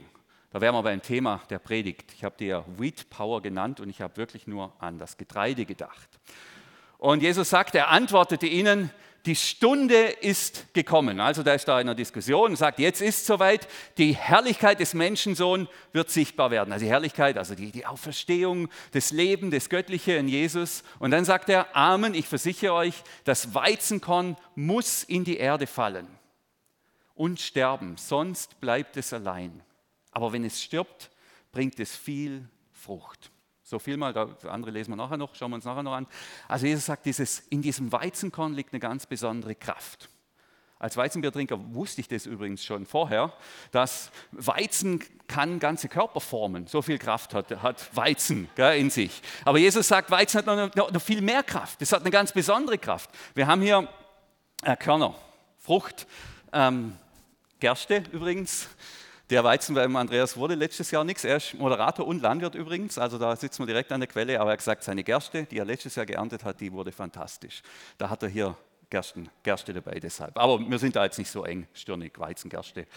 Da 0.58 0.62
wären 0.62 0.74
wir 0.74 0.82
beim 0.82 1.04
Thema 1.04 1.44
der 1.52 1.60
Predigt. 1.60 2.12
Ich 2.16 2.24
habe 2.24 2.44
ja 2.44 2.66
Wheat 2.80 3.12
Power 3.12 3.44
genannt 3.44 3.80
und 3.80 3.92
ich 3.92 4.02
habe 4.02 4.18
wirklich 4.18 4.48
nur 4.48 4.74
an 4.80 4.98
das 4.98 5.16
Getreide 5.16 5.66
gedacht. 5.66 6.10
Und 6.98 7.22
Jesus 7.22 7.52
sagt, 7.52 7.76
er 7.76 7.90
antwortete 7.90 8.48
ihnen, 8.48 8.90
die 9.28 9.36
Stunde 9.36 9.96
ist 9.96 10.74
gekommen. 10.74 11.20
Also 11.20 11.44
da 11.44 11.54
ist 11.54 11.68
da 11.68 11.80
in 11.80 11.88
einer 11.88 11.94
Diskussion 11.94 12.50
und 12.50 12.56
sagt, 12.56 12.80
jetzt 12.80 13.04
ist 13.04 13.28
soweit, 13.28 13.68
die 14.00 14.16
Herrlichkeit 14.16 14.80
des 14.80 14.96
Menschensohn 14.96 15.68
wird 15.94 16.10
sichtbar 16.10 16.50
werden. 16.50 16.74
Also 16.74 16.86
die 16.86 16.92
Herrlichkeit, 16.92 17.38
also 17.38 17.54
die, 17.54 17.72
die 17.72 17.86
Auferstehung, 17.86 18.70
das 18.94 19.12
Leben, 19.12 19.52
das 19.52 19.70
Göttliche 19.70 20.14
in 20.14 20.28
Jesus. 20.28 20.82
Und 20.98 21.12
dann 21.12 21.24
sagt 21.24 21.50
er, 21.50 21.76
Amen, 21.76 22.16
ich 22.16 22.28
versichere 22.28 22.74
euch, 22.74 22.96
das 23.26 23.54
Weizenkorn 23.54 24.38
muss 24.56 25.04
in 25.04 25.24
die 25.24 25.38
Erde 25.38 25.68
fallen 25.68 26.08
und 27.14 27.40
sterben, 27.40 27.96
sonst 27.98 28.60
bleibt 28.60 28.98
es 28.98 29.14
allein. 29.14 29.62
Aber 30.18 30.34
wenn 30.34 30.44
es 30.44 30.64
stirbt, 30.64 31.12
bringt 31.52 31.80
es 31.80 31.96
viel 31.96 32.50
Frucht. 32.72 33.30
So 33.62 33.78
viel 33.78 33.98
mal, 33.98 34.14
das 34.14 34.46
andere 34.46 34.72
lesen 34.72 34.90
wir 34.90 34.96
nachher 34.96 35.16
noch, 35.16 35.36
schauen 35.36 35.52
wir 35.52 35.58
uns 35.58 35.66
nachher 35.66 35.84
noch 35.84 35.94
an. 35.94 36.08
Also 36.48 36.66
Jesus 36.66 36.88
sagt, 36.88 37.06
dieses, 37.06 37.42
in 37.52 37.62
diesem 37.62 37.92
Weizenkorn 37.92 38.56
liegt 38.56 38.74
eine 38.74 38.80
ganz 38.80 39.06
besondere 39.06 39.54
Kraft. 39.54 40.10
Als 40.80 40.98
Weizenbiertrinker 40.98 41.72
wusste 41.76 42.02
ich 42.02 42.08
das 42.08 42.26
übrigens 42.26 42.66
schon 42.66 42.88
vorher, 42.88 43.32
dass 43.70 44.10
Weizen 44.32 45.04
kann 45.28 45.60
ganze 45.60 45.88
Körper 45.88 46.20
formen. 46.20 46.66
So 46.66 46.82
viel 46.82 46.98
Kraft 46.98 47.36
hat, 47.36 47.52
hat 47.62 47.96
Weizen 47.96 48.50
gell, 48.56 48.80
in 48.80 48.90
sich. 48.90 49.22
Aber 49.46 49.60
Jesus 49.60 49.88
sagt, 49.88 50.10
Weizen 50.10 50.40
hat 50.40 50.48
noch, 50.48 50.74
noch, 50.74 50.92
noch, 50.92 51.02
viel 51.02 51.22
mehr 51.22 51.44
Kraft. 51.44 51.80
Das 51.80 51.92
hat 51.92 52.02
eine 52.02 52.10
ganz 52.10 52.32
besondere 52.32 52.80
Kraft. 52.80 53.12
Wir 53.36 53.46
haben 53.46 53.62
hier 53.62 53.88
äh, 54.64 54.76
Körner, 54.78 55.14
Frucht, 55.60 56.08
ähm, 56.54 56.98
Gerste 57.60 58.02
übrigens, 58.12 58.68
der 59.30 59.44
Weizen 59.44 59.76
beim 59.76 59.96
Andreas 59.96 60.38
wurde 60.38 60.56
letztes 60.56 60.92
Jahr 60.92 61.04
nichts. 61.04 61.26
Er 61.26 61.38
ist 61.38 61.54
Moderator 61.56 62.08
und 62.08 62.22
Landwirt 62.22 62.56
übrigens, 62.56 62.98
also 62.98 63.18
da 63.18 63.36
sitzen 63.36 63.60
wir 63.60 63.68
direkt 63.68 63.92
an 63.92 64.00
der 64.00 64.08
Quelle. 64.08 64.40
Aber 64.40 64.52
er 64.52 64.54
hat 64.54 64.60
gesagt, 64.60 64.84
seine 64.84 65.04
Gerste, 65.04 65.44
die 65.44 65.58
er 65.58 65.66
letztes 65.66 65.96
Jahr 65.96 66.06
geerntet 66.06 66.44
hat, 66.44 66.62
die 66.62 66.72
wurde 66.72 66.92
fantastisch. 66.92 67.62
Da 67.98 68.10
hat 68.10 68.24
er 68.24 68.30
hier 68.30 68.56
Gersten, 68.90 69.30
Gerste 69.44 69.74
dabei 69.74 70.00
deshalb. 70.00 70.38
Aber 70.38 70.60
wir 70.60 70.80
sind 70.80 70.96
da 70.96 71.04
jetzt 71.04 71.18
nicht 71.18 71.30
so 71.30 71.44
engstirnig, 71.44 72.18
Weizengerste. 72.18 72.88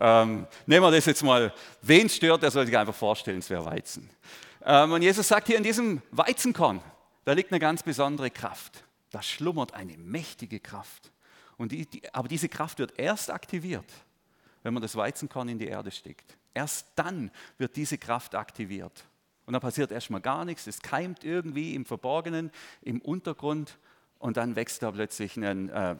Ähm, 0.00 0.46
nehmen 0.66 0.82
wir 0.84 0.90
das 0.90 1.06
jetzt 1.06 1.22
mal. 1.22 1.52
Wen 1.82 2.08
stört, 2.08 2.42
der 2.42 2.50
soll 2.50 2.66
sich 2.66 2.76
einfach 2.76 2.94
vorstellen, 2.94 3.38
es 3.38 3.48
wäre 3.48 3.64
Weizen. 3.64 4.10
Ähm, 4.64 4.92
und 4.92 5.02
Jesus 5.02 5.28
sagt 5.28 5.46
hier 5.46 5.56
in 5.56 5.62
diesem 5.62 6.02
Weizenkorn, 6.10 6.80
da 7.24 7.32
liegt 7.32 7.52
eine 7.52 7.60
ganz 7.60 7.84
besondere 7.84 8.30
Kraft. 8.30 8.82
Da 9.12 9.22
schlummert 9.22 9.72
eine 9.72 9.96
mächtige 9.96 10.58
Kraft. 10.58 11.12
Und 11.56 11.70
die, 11.70 11.86
die, 11.86 12.02
aber 12.12 12.28
diese 12.28 12.48
Kraft 12.48 12.80
wird 12.80 12.98
erst 12.98 13.30
aktiviert, 13.30 13.86
wenn 14.66 14.74
man 14.74 14.82
das 14.82 14.96
Weizenkorn 14.96 15.48
in 15.48 15.60
die 15.60 15.68
Erde 15.68 15.92
steckt. 15.92 16.36
Erst 16.52 16.88
dann 16.96 17.30
wird 17.56 17.76
diese 17.76 17.98
Kraft 17.98 18.34
aktiviert. 18.34 19.04
Und 19.44 19.52
dann 19.52 19.62
passiert 19.62 19.92
erstmal 19.92 20.20
gar 20.20 20.44
nichts, 20.44 20.66
es 20.66 20.82
keimt 20.82 21.22
irgendwie 21.22 21.76
im 21.76 21.84
Verborgenen, 21.84 22.50
im 22.82 23.00
Untergrund 23.00 23.78
und 24.18 24.36
dann 24.36 24.56
wächst 24.56 24.82
da 24.82 24.90
plötzlich 24.90 25.36
ein, 25.36 25.68
äh, 25.68 25.94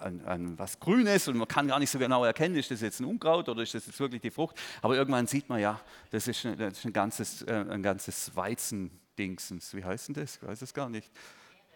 ein, 0.00 0.24
ein, 0.26 0.58
was 0.58 0.80
Grünes 0.80 1.28
und 1.28 1.36
man 1.36 1.46
kann 1.46 1.68
gar 1.68 1.78
nicht 1.78 1.90
so 1.90 2.00
genau 2.00 2.24
erkennen, 2.24 2.56
ist 2.56 2.72
das 2.72 2.80
jetzt 2.80 2.98
ein 2.98 3.04
Unkraut 3.04 3.48
oder 3.48 3.62
ist 3.62 3.72
das 3.72 3.86
jetzt 3.86 4.00
wirklich 4.00 4.20
die 4.20 4.32
Frucht. 4.32 4.56
Aber 4.80 4.96
irgendwann 4.96 5.28
sieht 5.28 5.48
man 5.48 5.60
ja, 5.60 5.80
das 6.10 6.26
ist 6.26 6.44
ein, 6.44 6.58
das 6.58 6.78
ist 6.78 6.84
ein 6.84 6.92
ganzes, 6.92 7.42
äh, 7.42 7.78
ganzes 7.80 8.34
Weizendingsens. 8.34 9.76
Wie 9.76 9.84
heißt 9.84 10.08
denn 10.08 10.14
das? 10.16 10.38
Ich 10.38 10.42
weiß 10.42 10.60
es 10.62 10.74
gar 10.74 10.88
nicht. 10.88 11.08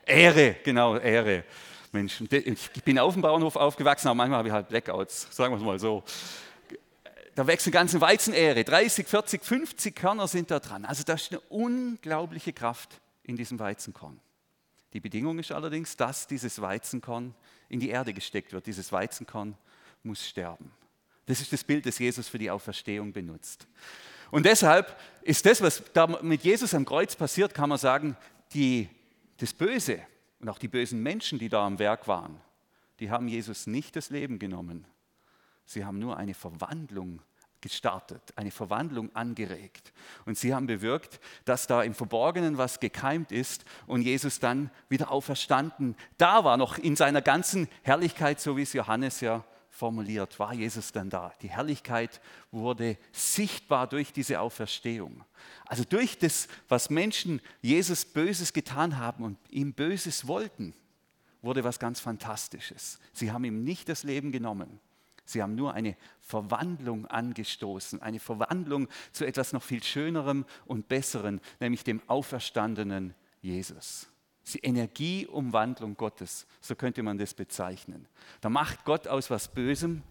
Ehre, 0.07 0.57
genau, 0.63 0.97
Ehre. 0.97 1.45
Mensch, 1.91 2.21
ich 2.21 2.85
bin 2.85 2.99
auf 2.99 3.15
dem 3.15 3.23
Bauernhof 3.23 3.57
aufgewachsen, 3.57 4.09
aber 4.09 4.15
manchmal 4.15 4.39
habe 4.39 4.49
ich 4.49 4.55
halt 4.55 4.69
Blackouts, 4.69 5.29
sagen 5.31 5.53
wir 5.53 5.59
es 5.59 5.65
mal 5.65 5.79
so. 5.79 6.05
Da 7.35 7.47
wächst 7.47 7.67
eine 7.67 7.73
ganze 7.73 8.01
Weizenähre, 8.01 8.65
30, 8.65 9.07
40, 9.07 9.45
50 9.45 9.97
Körner 9.97 10.29
sind 10.29 10.51
da 10.51 10.61
dran. 10.61 10.85
Also 10.85 11.03
da 11.03 11.15
ist 11.15 11.33
eine 11.33 11.41
unglaubliche 11.49 12.53
Kraft 12.53 13.01
in 13.25 13.37
diesem 13.37 13.59
Weizenkorn. 13.59 14.21
Die 14.93 15.01
Bedingung 15.01 15.39
ist 15.39 15.53
allerdings, 15.53 15.97
dass 15.97 16.27
dieses 16.27 16.61
Weizenkorn 16.61 17.35
in 17.69 17.81
die 17.81 17.91
Erde 17.91 18.15
gesteckt 18.15 18.53
wird. 18.53 18.67
Dieses 18.67 18.93
Weizenkorn 18.93 19.57
muss 20.03 20.27
sterben. 20.27 20.71
Das 21.27 21.41
ist 21.41 21.53
das 21.53 21.65
Bild, 21.65 21.85
das 21.85 21.99
Jesus 21.99 22.29
für 22.29 22.39
die 22.39 22.51
Auferstehung 22.51 23.13
benutzt. 23.13 23.67
Und 24.31 24.47
deshalb 24.47 24.97
ist 25.23 25.45
das, 25.45 25.61
was 25.61 25.83
da 25.93 26.07
mit 26.07 26.45
Jesus 26.45 26.73
am 26.75 26.85
Kreuz 26.85 27.17
passiert, 27.17 27.53
kann 27.53 27.69
man 27.69 27.79
sagen, 27.79 28.17
die, 28.55 28.89
das 29.39 29.53
Böse, 29.53 30.01
und 30.41 30.49
auch 30.49 30.59
die 30.59 30.69
bösen 30.69 31.03
Menschen, 31.03 31.39
die 31.39 31.49
da 31.49 31.67
am 31.67 31.79
Werk 31.79 32.09
waren, 32.09 32.41
die 33.01 33.11
haben 33.11 33.29
Jesus 33.29 33.67
nicht 33.67 33.97
das 33.97 34.11
Leben 34.11 34.39
genommen. 34.39 34.87
Sie 35.65 35.85
haben 35.85 35.99
nur 35.99 36.17
eine 36.17 36.35
Verwandlung 36.35 37.21
gestartet, 37.61 38.23
eine 38.37 38.51
Verwandlung 38.51 39.15
angeregt. 39.15 39.93
Und 40.25 40.39
sie 40.39 40.55
haben 40.55 40.67
bewirkt, 40.67 41.21
dass 41.45 41.67
da 41.67 41.83
im 41.83 41.95
Verborgenen 41.95 42.59
was 42.59 42.81
gekeimt 42.81 43.33
ist 43.33 43.65
und 43.87 44.03
Jesus 44.03 44.39
dann 44.39 44.71
wieder 44.89 45.11
auferstanden 45.11 45.97
da 46.19 46.45
war, 46.45 46.57
noch 46.57 46.79
in 46.79 46.97
seiner 46.97 47.23
ganzen 47.23 47.69
Herrlichkeit, 47.83 48.41
so 48.41 48.57
wie 48.57 48.63
es 48.63 48.73
Johannes 48.73 49.21
ja 49.21 49.45
formuliert, 49.77 50.39
war 50.39 50.55
Jesus 50.55 50.91
dann 50.91 51.11
da. 51.11 51.33
Die 51.43 51.51
Herrlichkeit 51.51 52.21
wurde 52.51 52.97
sichtbar 53.13 53.87
durch 53.87 54.13
diese 54.13 54.41
Auferstehung. 54.41 55.25
Also 55.67 55.85
durch 55.85 56.19
das, 56.19 56.49
was 56.69 56.91
Menschen 56.91 57.41
Jesus 57.61 58.05
Böses 58.05 58.53
getan 58.53 58.97
haben 58.99 59.23
und 59.23 59.39
ihm 59.51 59.75
Böses 59.75 60.27
wollten, 60.27 60.75
wurde 61.43 61.63
was 61.63 61.79
ganz 61.79 62.01
Fantastisches. 62.01 62.99
Sie 63.13 63.31
haben 63.31 63.45
ihm 63.45 63.63
nicht 63.63 63.89
das 63.89 64.03
Leben 64.03 64.33
genommen. 64.33 64.81
Sie 65.25 65.43
haben 65.43 65.55
nur 65.55 65.75
eine 65.75 65.97
Verwandlung 66.21 67.07
angestoßen, 67.07 68.01
eine 68.01 68.21
Verwandlung 68.21 68.89
zu 69.13 69.27
etwas 69.27 69.53
noch 69.53 69.63
viel 69.63 69.83
Schönerem 69.83 70.47
und 70.65 70.89
Besserem, 70.89 71.41
nämlich 71.61 71.85
dem 71.85 72.01
auferstandenen 72.09 73.15
Jesus 73.43 74.09
die 74.55 74.61
Energieumwandlung 74.61 75.97
Gottes, 75.97 76.47
so 76.61 76.75
könnte 76.75 77.03
man 77.03 77.19
das 77.19 77.35
bezeichnen. 77.35 78.07
Da 78.41 78.49
macht 78.49 78.85
Gott 78.85 79.09
aus 79.09 79.31
was 79.31 79.49
Bösem 79.49 80.03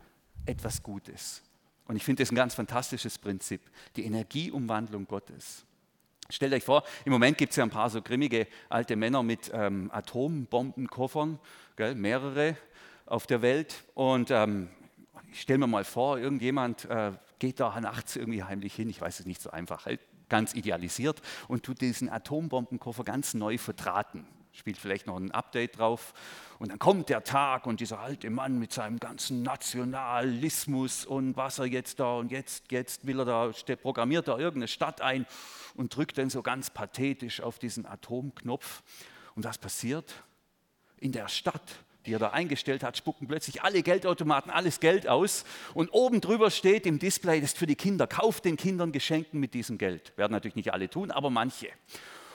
etwas 0.46 0.84
Gutes. 0.84 1.42
Und 1.88 1.96
ich 1.96 2.04
finde 2.04 2.24
das 2.24 2.32
ein 2.32 2.36
ganz 2.36 2.56
fantastisches 2.56 3.18
Prinzip, 3.18 3.62
die 3.96 4.06
Energieumwandlung 4.06 5.08
Gottes. 5.08 5.66
Stellt 6.30 6.54
euch 6.54 6.64
vor, 6.64 6.84
im 7.06 7.12
Moment 7.12 7.38
gibt 7.38 7.52
es 7.52 7.58
ja 7.58 7.64
ein 7.64 7.70
paar 7.70 7.90
so 7.90 8.02
grimmige 8.02 8.48
alte 8.68 8.96
Männer 8.96 9.22
mit 9.22 9.52
ähm, 9.54 9.92
Atombombenkoffern, 9.94 11.40
gell, 11.76 11.94
mehrere 11.94 12.58
auf 13.06 13.28
der 13.28 13.44
Welt. 13.44 13.84
Und 13.94 14.32
ähm, 14.32 14.70
ich 15.32 15.42
stelle 15.42 15.60
mir 15.60 15.68
mal 15.68 15.84
vor, 15.84 16.18
irgendjemand 16.18 16.86
äh, 16.86 17.12
geht 17.38 17.60
da 17.60 17.80
nachts 17.80 18.16
irgendwie 18.16 18.44
heimlich 18.44 18.74
hin, 18.74 18.90
ich 18.90 19.00
weiß 19.00 19.20
es 19.20 19.26
nicht 19.28 19.42
so 19.42 19.52
einfach, 19.52 19.88
ganz 20.30 20.54
idealisiert 20.54 21.22
und 21.48 21.64
tut 21.64 21.82
diesen 21.82 22.10
Atombombenkoffer 22.10 23.04
ganz 23.04 23.34
neu 23.34 23.58
verdrahten. 23.58 24.28
Spielt 24.52 24.78
vielleicht 24.78 25.06
noch 25.06 25.18
ein 25.18 25.32
Update 25.32 25.80
drauf. 25.80 26.14
Und 26.60 26.72
dann 26.72 26.80
kommt 26.80 27.10
der 27.10 27.26
Tag 27.26 27.68
und 27.68 27.82
dieser 27.82 28.00
alte 28.00 28.30
Mann 28.30 28.58
mit 28.58 28.72
seinem 28.72 29.00
ganzen 29.00 29.44
Nationalismus 29.44 31.06
und 31.06 31.36
was 31.36 31.60
er 31.60 31.66
jetzt 31.66 32.00
da 32.00 32.16
und 32.16 32.32
jetzt, 32.32 32.72
jetzt 32.72 33.06
will 33.06 33.20
er 33.20 33.26
da, 33.26 33.52
programmiert 33.76 34.30
da 34.30 34.38
irgendeine 34.38 34.70
Stadt 34.70 35.02
ein 35.02 35.26
und 35.76 35.94
drückt 35.94 36.18
dann 36.18 36.30
so 36.30 36.42
ganz 36.42 36.70
pathetisch 36.70 37.42
auf 37.42 37.60
diesen 37.60 37.86
Atomknopf. 37.86 38.82
Und 39.36 39.44
was 39.44 39.58
passiert? 39.58 40.24
In 40.98 41.12
der 41.12 41.28
Stadt 41.28 41.85
die 42.06 42.14
er 42.14 42.20
da 42.20 42.30
eingestellt 42.30 42.84
hat, 42.84 42.98
spucken 42.98 43.28
plötzlich 43.28 43.64
alle 43.64 43.82
Geldautomaten 43.84 44.52
alles 44.52 44.80
Geld 44.80 45.08
aus 45.08 45.46
und 45.74 45.90
oben 45.90 46.22
drüber 46.22 46.52
steht 46.52 46.86
im 46.86 47.00
Display, 47.00 47.42
das 47.42 47.52
ist 47.52 47.58
für 47.58 47.66
die 47.66 47.76
Kinder, 47.76 48.08
kauft 48.08 48.46
den 48.46 48.58
Kindern 48.58 48.92
Geschenken 48.92 49.40
mit 49.40 49.54
diesem 49.54 49.78
Geld. 49.78 50.14
Werden 50.18 50.32
natürlich 50.32 50.56
nicht 50.56 50.74
alle 50.74 50.90
tun, 50.90 51.12
aber 51.12 51.30
manche. 51.30 51.70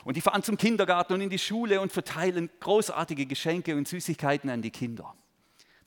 Und 0.05 0.17
die 0.17 0.21
fahren 0.21 0.43
zum 0.43 0.57
Kindergarten 0.57 1.13
und 1.13 1.21
in 1.21 1.31
die 1.31 1.39
Schule 1.39 1.81
und 1.81 1.93
verteilen 1.93 2.51
großartige 2.61 3.27
Geschenke 3.27 3.77
und 3.77 3.87
Süßigkeiten 3.87 4.49
an 4.49 4.63
die 4.63 4.71
Kinder. 4.71 5.15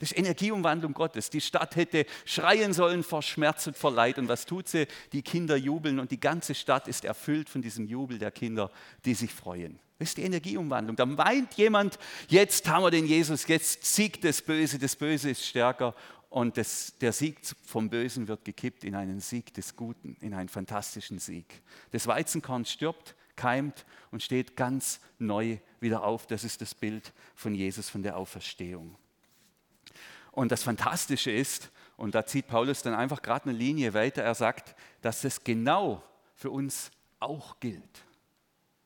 Das 0.04 0.12
ist 0.12 0.18
Energieumwandlung 0.18 0.94
Gottes. 0.94 1.30
Die 1.30 1.40
Stadt 1.40 1.78
hätte 1.78 2.06
schreien 2.26 2.74
sollen 2.74 3.04
vor 3.04 3.22
Schmerz 3.22 3.68
und 3.68 3.78
vor 3.78 3.90
Leid. 3.90 4.18
Und 4.18 4.28
was 4.28 4.46
tut 4.46 4.68
sie? 4.68 4.86
Die 5.14 5.22
Kinder 5.22 5.56
jubeln 5.56 5.98
und 5.98 6.12
die 6.12 6.20
ganze 6.20 6.56
Stadt 6.56 6.90
ist 6.90 7.06
erfüllt 7.06 7.50
von 7.50 7.62
diesem 7.62 7.88
Jubel 7.88 8.20
der 8.20 8.30
Kinder, 8.30 8.70
die 9.06 9.14
sich 9.14 9.34
freuen. 9.34 9.80
Das 10.00 10.10
ist 10.10 10.18
die 10.18 10.24
Energieumwandlung. 10.24 10.98
Da 10.98 11.06
meint 11.06 11.54
jemand, 11.54 11.98
jetzt 12.28 12.68
haben 12.68 12.84
wir 12.84 12.92
den 12.92 13.06
Jesus, 13.06 13.48
jetzt 13.48 13.86
siegt 13.86 14.26
das 14.26 14.42
Böse, 14.42 14.78
das 14.78 14.98
Böse 14.98 15.30
ist 15.30 15.46
stärker 15.46 15.96
und 16.30 16.58
das, 16.58 16.98
der 17.00 17.14
Sieg 17.14 17.40
vom 17.66 17.90
Bösen 17.90 18.28
wird 18.28 18.44
gekippt 18.44 18.84
in 18.84 18.96
einen 18.96 19.22
Sieg 19.22 19.54
des 19.54 19.78
Guten, 19.78 20.18
in 20.20 20.34
einen 20.34 20.50
fantastischen 20.50 21.20
Sieg. 21.20 21.62
Das 21.92 22.08
Weizenkorn 22.08 22.66
stirbt, 22.66 23.16
keimt 23.38 23.86
und 24.12 24.22
steht 24.22 24.58
ganz 24.58 25.00
neu 25.18 25.60
wieder 25.80 26.04
auf. 26.04 26.28
Das 26.28 26.44
ist 26.44 26.60
das 26.60 26.76
Bild 26.76 27.14
von 27.36 27.56
Jesus, 27.56 27.90
von 27.90 28.04
der 28.04 28.18
Auferstehung. 28.18 28.98
Und 30.34 30.52
das 30.52 30.64
Fantastische 30.64 31.32
ist, 31.32 31.70
und 31.96 32.16
da 32.16 32.26
zieht 32.26 32.48
Paulus 32.48 32.82
dann 32.82 32.96
einfach 32.96 33.22
gerade 33.22 33.50
eine 33.50 33.58
Linie 33.58 33.94
weiter, 33.94 34.24
er 34.24 34.36
sagt, 34.36 34.76
dass 35.02 35.22
das 35.22 35.44
genau 35.44 36.04
für 36.36 36.50
uns 36.50 36.92
auch 37.20 37.60
gilt. 37.60 38.04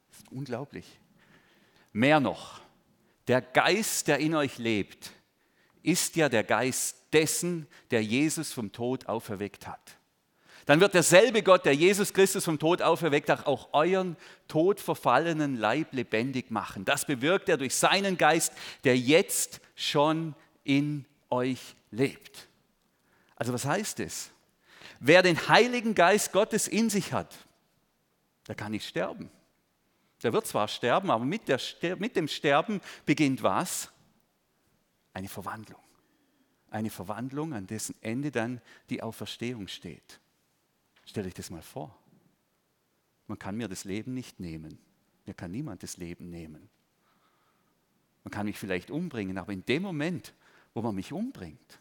Das 0.10 0.20
ist 0.20 0.32
unglaublich. 0.32 1.00
Mehr 1.94 2.20
noch, 2.20 2.62
der 3.28 3.42
Geist, 3.42 4.10
der 4.10 4.20
in 4.20 4.36
euch 4.36 4.58
lebt, 4.58 5.12
ist 5.84 6.18
ja 6.18 6.28
der 6.28 6.44
Geist 6.44 6.98
dessen, 7.14 7.66
der 7.92 8.04
Jesus 8.04 8.52
vom 8.52 8.74
Tod 8.74 9.08
auferweckt 9.08 9.68
hat. 9.68 9.98
Dann 10.66 10.82
wird 10.82 10.96
derselbe 10.96 11.44
Gott, 11.44 11.64
der 11.64 11.74
Jesus 11.74 12.14
Christus 12.14 12.44
vom 12.44 12.60
Tod 12.60 12.82
auferweckt 12.82 13.30
hat, 13.30 13.48
auch 13.48 13.70
euren 13.72 14.18
todverfallenen 14.50 15.56
Leib 15.56 15.94
lebendig 15.94 16.52
machen. 16.52 16.84
Das 16.84 17.06
bewirkt 17.06 17.48
er 17.48 17.56
durch 17.56 17.74
seinen 17.74 18.18
Geist, 18.18 18.52
der 18.84 18.98
jetzt 18.98 19.62
schon 19.76 20.36
in 20.66 21.06
euch 21.30 21.76
lebt. 21.92 22.48
Also 23.36 23.54
was 23.54 23.66
heißt 23.66 24.00
es? 24.00 24.32
Wer 25.00 25.22
den 25.22 25.48
Heiligen 25.48 25.94
Geist 25.94 26.32
Gottes 26.32 26.68
in 26.68 26.90
sich 26.90 27.14
hat, 27.14 27.36
der 28.48 28.56
kann 28.56 28.72
nicht 28.72 28.88
sterben. 28.88 29.30
Der 30.24 30.34
wird 30.34 30.48
zwar 30.48 30.68
sterben, 30.68 31.12
aber 31.12 31.26
mit, 31.26 31.48
der, 31.48 31.60
mit 31.98 32.16
dem 32.16 32.28
Sterben 32.28 32.82
beginnt 33.06 33.44
was? 33.44 33.92
Eine 35.14 35.28
Verwandlung. 35.28 35.82
Eine 36.70 36.90
Verwandlung, 36.90 37.54
an 37.54 37.68
dessen 37.68 37.96
Ende 38.02 38.32
dann 38.32 38.62
die 38.90 39.04
Auferstehung 39.04 39.68
steht. 39.68 40.20
Stell 41.06 41.26
euch 41.26 41.34
das 41.34 41.50
mal 41.50 41.62
vor. 41.62 41.96
Man 43.28 43.38
kann 43.38 43.56
mir 43.56 43.68
das 43.68 43.84
Leben 43.84 44.14
nicht 44.14 44.40
nehmen. 44.40 44.80
Mir 45.26 45.34
kann 45.34 45.52
niemand 45.52 45.84
das 45.84 45.98
Leben 45.98 46.30
nehmen. 46.30 46.70
Man 48.24 48.32
kann 48.32 48.46
mich 48.46 48.58
vielleicht 48.58 48.90
umbringen, 48.90 49.38
aber 49.38 49.54
in 49.54 49.66
dem 49.66 49.84
Moment, 49.84 50.34
wo 50.78 50.82
man 50.84 50.96
mich 50.96 51.12
umbringt, 51.12 51.80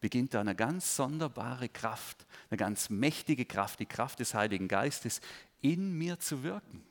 beginnt 0.00 0.34
da 0.34 0.40
eine 0.40 0.54
ganz 0.54 0.94
sonderbare 0.94 1.70
Kraft, 1.70 2.26
eine 2.50 2.58
ganz 2.58 2.90
mächtige 2.90 3.46
Kraft, 3.46 3.80
die 3.80 3.86
Kraft 3.86 4.20
des 4.20 4.34
Heiligen 4.34 4.68
Geistes 4.68 5.20
in 5.62 5.96
mir 5.96 6.20
zu 6.20 6.42
wirken. 6.42 6.84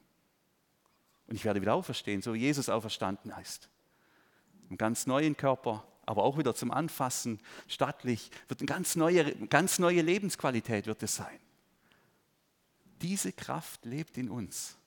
Und 1.28 1.36
ich 1.36 1.46
werde 1.46 1.62
wieder 1.62 1.76
auferstehen, 1.76 2.22
so 2.22 2.34
wie 2.34 2.40
Jesus 2.40 2.68
auferstanden 2.68 3.32
ist 3.42 3.70
einen 4.74 4.78
ganz 4.80 5.06
neuen 5.06 5.38
Körper, 5.38 5.88
aber 6.06 6.24
auch 6.24 6.38
wieder 6.38 6.56
zum 6.56 6.72
Anfassen, 6.72 7.40
stattlich, 7.68 8.32
wird 8.48 8.62
eine 8.62 8.68
ganz 8.68 8.96
neue, 8.96 9.36
ganz 9.48 9.78
neue 9.78 10.02
Lebensqualität 10.02 10.88
wird 10.88 11.04
es 11.04 11.16
sein. 11.16 11.40
Diese 13.02 13.32
Kraft 13.32 13.86
lebt 13.86 14.18
in 14.18 14.30
uns. 14.30 14.78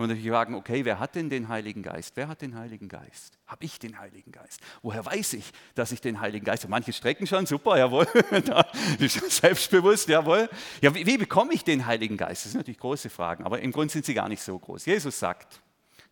Kann 0.00 0.08
man 0.08 0.16
natürlich 0.16 0.32
fragen, 0.32 0.54
okay, 0.54 0.82
wer 0.86 0.98
hat 0.98 1.14
denn 1.14 1.28
den 1.28 1.50
Heiligen 1.50 1.82
Geist? 1.82 2.16
Wer 2.16 2.26
hat 2.28 2.40
den 2.40 2.54
Heiligen 2.54 2.88
Geist? 2.88 3.36
Habe 3.46 3.66
ich 3.66 3.78
den 3.78 3.98
Heiligen 3.98 4.32
Geist? 4.32 4.62
Woher 4.80 5.04
weiß 5.04 5.34
ich, 5.34 5.52
dass 5.74 5.92
ich 5.92 6.00
den 6.00 6.22
Heiligen 6.22 6.46
Geist 6.46 6.62
habe? 6.62 6.70
Manche 6.70 6.94
strecken 6.94 7.26
schon, 7.26 7.44
super, 7.44 7.76
jawohl, 7.76 8.06
selbstbewusst, 9.28 10.08
jawohl. 10.08 10.48
Ja, 10.80 10.94
wie, 10.94 11.04
wie 11.04 11.18
bekomme 11.18 11.52
ich 11.52 11.64
den 11.64 11.84
Heiligen 11.84 12.16
Geist? 12.16 12.46
Das 12.46 12.52
sind 12.52 12.60
natürlich 12.60 12.78
große 12.78 13.10
Fragen, 13.10 13.44
aber 13.44 13.60
im 13.60 13.72
Grunde 13.72 13.92
sind 13.92 14.06
sie 14.06 14.14
gar 14.14 14.30
nicht 14.30 14.40
so 14.40 14.58
groß. 14.58 14.86
Jesus 14.86 15.18
sagt, 15.18 15.60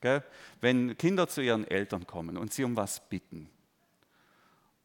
Gell? 0.03 0.23
Wenn 0.61 0.99
Kinder 0.99 1.27
zu 1.27 1.41
ihren 1.41 1.67
Eltern 1.67 2.07
kommen 2.07 2.37
und 2.37 2.53
sie 2.53 2.65
um 2.65 2.77
was 2.77 3.09
bitten, 3.09 3.49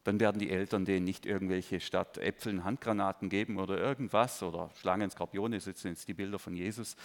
dann 0.04 0.18
werden 0.18 0.38
die 0.38 0.48
Eltern 0.48 0.86
denen 0.86 1.04
nicht 1.04 1.26
irgendwelche 1.26 1.80
statt 1.80 2.16
Äpfeln 2.16 2.64
Handgranaten 2.64 3.28
geben 3.28 3.58
oder 3.58 3.76
irgendwas 3.76 4.42
oder 4.42 4.70
Schlangen, 4.80 5.10
Skorpione, 5.10 5.60
sitzen 5.60 5.88
jetzt 5.88 6.08
die 6.08 6.14
Bilder 6.14 6.38
von 6.38 6.56
Jesus, 6.56 6.96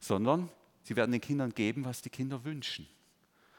sondern 0.00 0.50
sie 0.86 0.96
werden 0.96 1.12
den 1.12 1.20
Kindern 1.20 1.52
geben, 1.52 1.84
was 1.84 2.00
die 2.00 2.10
Kinder 2.10 2.44
wünschen. 2.44 2.86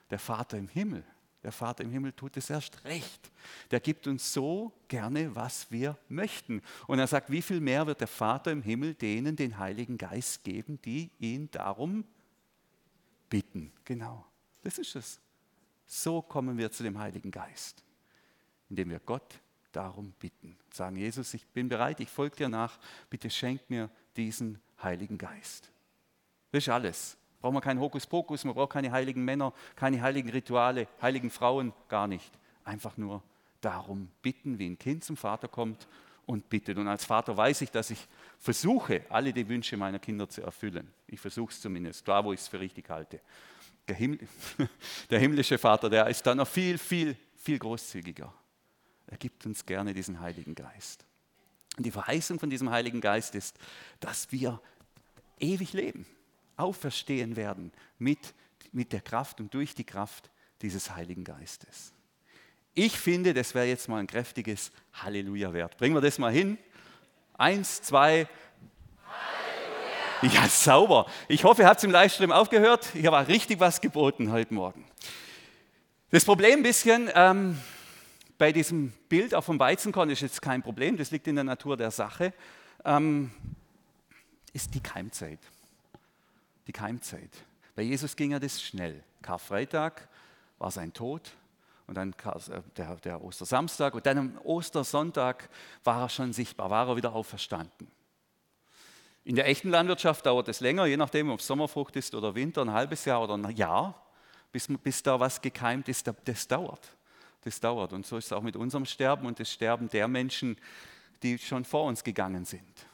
Der 0.10 0.20
Vater 0.20 0.58
im 0.58 0.70
Himmel, 0.70 1.04
der 1.44 1.52
Vater 1.52 1.84
im 1.84 1.92
Himmel 1.92 2.14
tut 2.14 2.36
es 2.38 2.50
erst 2.50 2.84
recht. 2.86 3.32
Der 3.72 3.80
gibt 3.80 4.08
uns 4.08 4.34
so 4.34 4.74
gerne, 4.88 5.36
was 5.36 5.70
wir 5.72 5.98
möchten. 6.10 6.62
Und 6.88 7.00
er 7.00 7.08
sagt, 7.08 7.30
wie 7.30 7.42
viel 7.42 7.60
mehr 7.60 7.86
wird 7.86 8.02
der 8.02 8.08
Vater 8.08 8.52
im 8.52 8.62
Himmel 8.62 8.96
denen 8.96 9.36
den 9.36 9.58
Heiligen 9.58 9.98
Geist 9.98 10.44
geben, 10.44 10.82
die 10.82 11.12
ihn 11.20 11.50
darum 11.52 12.06
bitten. 13.30 13.72
Genau, 13.86 14.26
das 14.64 14.78
ist 14.78 14.96
es. 14.96 15.20
So 15.86 16.22
kommen 16.22 16.58
wir 16.58 16.72
zu 16.72 16.84
dem 16.84 16.98
Heiligen 16.98 17.32
Geist, 17.32 17.84
indem 18.70 18.90
wir 18.90 19.00
Gott 19.00 19.40
darum 19.72 20.14
bitten. 20.20 20.58
Sagen, 20.74 20.98
Jesus, 20.98 21.34
ich 21.34 21.46
bin 21.48 21.70
bereit, 21.70 22.00
ich 22.00 22.10
folge 22.10 22.36
dir 22.36 22.50
nach, 22.50 22.80
bitte 23.10 23.30
schenk 23.30 23.70
mir 23.70 23.90
diesen 24.16 24.60
Heiligen 24.82 25.18
Geist. 25.18 25.72
Das 26.52 26.64
ist 26.64 26.70
alles. 26.70 27.18
Brauchen 27.42 27.56
wir 27.56 27.62
keinen 27.62 27.80
Hokuspokus, 27.80 28.44
man 28.46 28.56
braucht 28.56 28.74
keine 28.74 28.92
heiligen 28.92 29.24
Männer, 29.24 29.54
keine 29.76 30.02
heiligen 30.02 30.30
Rituale, 30.30 30.88
heiligen 31.02 31.30
Frauen, 31.30 31.74
gar 31.88 32.08
nicht. 32.08 32.32
Einfach 32.64 32.98
nur 32.98 33.22
darum 33.62 34.10
bitten, 34.22 34.60
wie 34.60 34.68
ein 34.68 34.78
Kind 34.78 35.04
zum 35.04 35.18
Vater 35.18 35.48
kommt 35.48 35.88
und 36.26 36.50
bittet. 36.50 36.78
Und 36.78 36.88
als 36.88 37.06
Vater 37.06 37.36
weiß 37.36 37.62
ich, 37.62 37.72
dass 37.72 37.90
ich 37.90 38.08
versuche, 38.40 39.04
alle 39.10 39.34
die 39.34 39.48
Wünsche 39.48 39.78
meiner 39.78 40.00
Kinder 40.00 40.28
zu 40.28 40.42
erfüllen. 40.42 40.92
Ich 41.08 41.20
versuche 41.20 41.52
es 41.52 41.62
zumindest, 41.62 42.08
da 42.08 42.24
wo 42.24 42.34
ich 42.34 42.42
es 42.42 42.48
für 42.48 42.60
richtig 42.60 42.90
halte. 42.90 43.22
Der, 43.88 43.96
Himmel, 43.96 44.20
der 45.10 45.20
himmlische 45.20 45.58
Vater, 45.58 45.90
der 45.90 46.08
ist 46.08 46.26
dann 46.26 46.38
noch 46.38 46.48
viel, 46.48 46.78
viel, 46.78 47.16
viel 47.38 47.60
großzügiger. 47.60 48.34
Er 49.08 49.18
gibt 49.18 49.46
uns 49.46 49.66
gerne 49.66 49.94
diesen 49.94 50.20
Heiligen 50.20 50.54
Geist. 50.54 51.06
Und 51.78 51.86
die 51.86 51.92
Verheißung 51.92 52.40
von 52.40 52.50
diesem 52.50 52.70
Heiligen 52.72 53.00
Geist 53.00 53.36
ist, 53.36 53.58
dass 54.00 54.32
wir 54.32 54.60
ewig 55.40 55.74
leben, 55.74 56.06
auferstehen 56.58 57.36
werden 57.36 57.72
mit, 58.00 58.34
mit 58.72 58.92
der 58.94 59.02
Kraft 59.02 59.40
und 59.40 59.54
durch 59.54 59.76
die 59.76 59.84
Kraft 59.84 60.30
dieses 60.62 60.96
Heiligen 60.96 61.24
Geistes. 61.24 61.94
Ich 62.74 62.98
finde, 63.00 63.34
das 63.34 63.56
wäre 63.56 63.66
jetzt 63.66 63.88
mal 63.88 64.00
ein 64.00 64.08
kräftiges 64.08 64.72
Halleluja 64.94 65.54
wert. 65.54 65.78
Bringen 65.78 65.96
wir 65.96 66.02
das 66.02 66.20
mal 66.20 66.32
hin. 66.32 66.58
Eins, 67.38 67.82
zwei. 67.82 68.28
Halleluja. 70.22 70.42
Ja, 70.42 70.50
sauber. 70.50 71.08
Ich 71.28 71.44
hoffe, 71.44 71.64
ihr 71.64 71.68
habt 71.68 71.78
es 71.78 71.84
im 71.84 71.92
Livestream 71.92 72.32
aufgehört. 72.32 72.90
Ich 72.94 73.06
habe 73.06 73.28
richtig 73.28 73.60
was 73.60 73.82
geboten 73.82 74.32
heute 74.32 74.54
Morgen. 74.54 74.86
Das 76.10 76.24
Problem 76.24 76.60
ein 76.60 76.64
bisschen 76.64 77.10
ähm, 77.16 77.58
bei 78.38 78.52
diesem 78.52 78.94
Bild 79.10 79.34
auch 79.34 79.44
vom 79.44 79.60
Weizenkorn 79.60 80.10
ist 80.10 80.22
jetzt 80.22 80.42
kein 80.42 80.62
Problem, 80.62 80.98
das 80.98 81.12
liegt 81.12 81.28
in 81.28 81.36
der 81.36 81.44
Natur 81.44 81.76
der 81.76 81.92
Sache, 81.92 82.34
ähm, 82.86 83.32
ist 84.54 84.74
die 84.74 84.80
Keimzeit. 84.80 85.40
Die 86.68 86.72
Keimzeit. 86.74 87.32
Bei 87.76 87.82
Jesus 87.82 88.16
ging 88.16 88.32
ja 88.32 88.40
das 88.40 88.62
schnell. 88.62 89.04
Karfreitag 89.22 90.08
war 90.58 90.72
sein 90.72 90.94
Tod, 90.94 91.32
und 91.88 91.96
dann 91.96 92.14
äh, 92.50 92.62
der, 93.04 93.24
Ostersamstag 93.24 93.96
und 93.96 94.06
dann 94.06 94.18
am 94.18 94.38
Ostersonntag 94.44 95.50
war 95.86 96.02
er 96.02 96.10
schon 96.10 96.34
sichtbar, 96.34 96.70
war 96.70 96.90
er 96.90 96.98
wieder 96.98 97.14
auferstanden. 97.14 97.88
In 99.24 99.36
der 99.36 99.48
echten 99.48 99.70
Landwirtschaft 99.70 100.26
dauert 100.26 100.48
es 100.50 100.60
länger, 100.60 100.86
je 100.86 100.98
nachdem, 100.98 101.30
ob 101.32 101.40
es 101.40 101.48
Sommerfrucht 101.48 101.96
ist 101.96 102.14
oder 102.14 102.36
Winter, 102.36 102.62
ein 102.62 102.72
halbes 102.72 103.06
Jahr 103.06 103.24
oder 103.24 103.36
ein 103.36 103.56
Jahr, 103.56 104.06
bis, 104.52 104.68
bis 104.84 105.02
da 105.02 105.20
was 105.20 105.42
gekeimt 105.42 105.90
ist. 105.90 106.12
Das 106.26 106.48
dauert. 106.48 106.92
Das 107.42 107.60
dauert. 107.60 107.94
Und 107.94 108.06
so 108.06 108.18
ist 108.18 108.26
es 108.26 108.34
auch 108.34 108.42
mit 108.42 108.56
unserem 108.56 108.86
Sterben 108.86 109.26
und 109.26 109.40
das 109.40 109.52
Sterben 109.52 109.90
der 109.90 110.08
Menschen, 110.08 110.58
die 111.24 111.38
schon 111.38 111.66
vor 111.66 111.86
uns 111.86 112.04
gegangen 112.04 112.46
sind. 112.46 112.86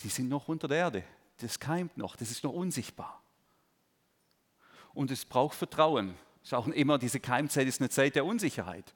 Die 0.00 0.08
sind 0.08 0.28
noch 0.28 0.48
unter 0.48 0.68
der 0.68 0.78
Erde. 0.78 1.04
Das 1.38 1.60
keimt 1.60 1.96
noch. 1.96 2.16
Das 2.16 2.30
ist 2.30 2.44
noch 2.44 2.52
unsichtbar. 2.52 3.22
Und 4.94 5.10
es 5.10 5.24
braucht 5.24 5.56
Vertrauen. 5.56 6.14
Ist 6.42 6.54
auch 6.54 6.66
immer 6.68 6.98
diese 6.98 7.20
Keimzeit 7.20 7.66
ist 7.66 7.80
eine 7.80 7.90
Zeit 7.90 8.14
der 8.14 8.24
Unsicherheit. 8.24 8.94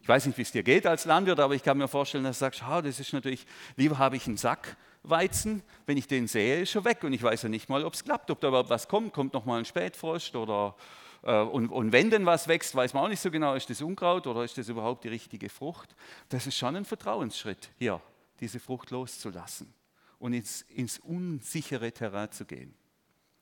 Ich 0.00 0.08
weiß 0.08 0.26
nicht, 0.26 0.38
wie 0.38 0.42
es 0.42 0.52
dir 0.52 0.62
geht 0.62 0.86
als 0.86 1.04
Landwirt, 1.04 1.40
aber 1.40 1.54
ich 1.54 1.62
kann 1.62 1.78
mir 1.78 1.88
vorstellen, 1.88 2.24
dass 2.24 2.38
du 2.38 2.44
sagst, 2.44 2.62
oh, 2.66 2.80
das 2.80 3.00
ist 3.00 3.12
natürlich, 3.12 3.44
lieber 3.76 3.98
habe 3.98 4.16
ich 4.16 4.26
einen 4.26 4.36
Sack 4.36 4.76
Weizen, 5.02 5.62
wenn 5.86 5.96
ich 5.96 6.06
den 6.06 6.26
sehe, 6.26 6.62
ist 6.62 6.70
schon 6.70 6.84
weg 6.84 7.02
und 7.04 7.12
ich 7.12 7.22
weiß 7.22 7.42
ja 7.42 7.48
nicht 7.48 7.68
mal, 7.68 7.84
ob 7.84 7.94
es 7.94 8.04
klappt, 8.04 8.30
ob 8.30 8.40
da 8.40 8.48
überhaupt 8.48 8.70
was 8.70 8.88
kommt, 8.88 9.12
kommt 9.12 9.34
noch 9.34 9.44
mal 9.44 9.58
ein 9.58 9.64
Spätfrost 9.64 10.34
oder 10.36 10.74
äh, 11.22 11.40
und, 11.40 11.68
und, 11.70 11.92
wenn 11.92 12.10
denn 12.10 12.26
was 12.26 12.48
wächst, 12.48 12.74
weiß 12.74 12.94
man 12.94 13.04
auch 13.04 13.08
nicht 13.08 13.20
so 13.20 13.30
genau, 13.30 13.54
ist 13.54 13.70
das 13.70 13.82
Unkraut 13.82 14.26
oder 14.26 14.44
ist 14.44 14.58
das 14.58 14.68
überhaupt 14.68 15.04
die 15.04 15.08
richtige 15.08 15.48
Frucht. 15.48 15.94
Das 16.28 16.46
ist 16.46 16.56
schon 16.56 16.76
ein 16.76 16.84
Vertrauensschritt, 16.84 17.70
hier 17.78 18.00
diese 18.40 18.60
Frucht 18.60 18.90
loszulassen 18.90 19.72
und 20.18 20.32
ins, 20.32 20.62
ins 20.62 20.98
unsichere 20.98 21.92
Terrain 21.92 22.30
zu 22.32 22.44
gehen. 22.44 22.74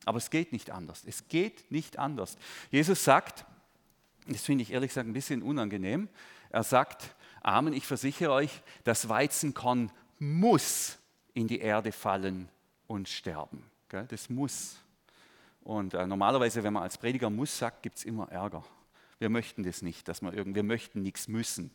Aber 0.04 0.18
es 0.18 0.30
geht 0.30 0.52
nicht 0.52 0.70
anders. 0.70 1.02
Es 1.06 1.28
geht 1.28 1.70
nicht 1.70 1.98
anders. 1.98 2.36
Jesus 2.70 3.04
sagt, 3.04 3.46
das 4.26 4.42
finde 4.42 4.62
ich 4.62 4.72
ehrlich 4.72 4.90
gesagt 4.90 5.08
ein 5.08 5.12
bisschen 5.12 5.42
unangenehm, 5.42 6.08
er 6.50 6.62
sagt, 6.62 7.14
Amen, 7.44 7.74
ich 7.74 7.86
versichere 7.86 8.32
euch, 8.32 8.62
das 8.84 9.08
Weizenkorn 9.08 9.92
muss 10.18 10.98
in 11.34 11.46
die 11.46 11.58
Erde 11.58 11.92
fallen 11.92 12.48
und 12.86 13.08
sterben. 13.08 13.62
Das 14.08 14.30
muss. 14.30 14.76
Und 15.62 15.94
äh, 15.94 16.06
normalerweise, 16.06 16.64
wenn 16.64 16.72
man 16.72 16.82
als 16.82 16.98
Prediger 16.98 17.30
muss 17.30 17.56
sagt, 17.56 17.82
gibt 17.82 17.98
es 17.98 18.04
immer 18.04 18.30
Ärger. 18.30 18.64
Wir 19.18 19.28
möchten 19.28 19.62
das 19.62 19.82
nicht, 19.82 20.08
dass 20.08 20.22
wir 20.22 20.32
irgendwie, 20.32 20.56
wir 20.56 20.62
möchten 20.62 21.02
nichts 21.02 21.28
müssen. 21.28 21.70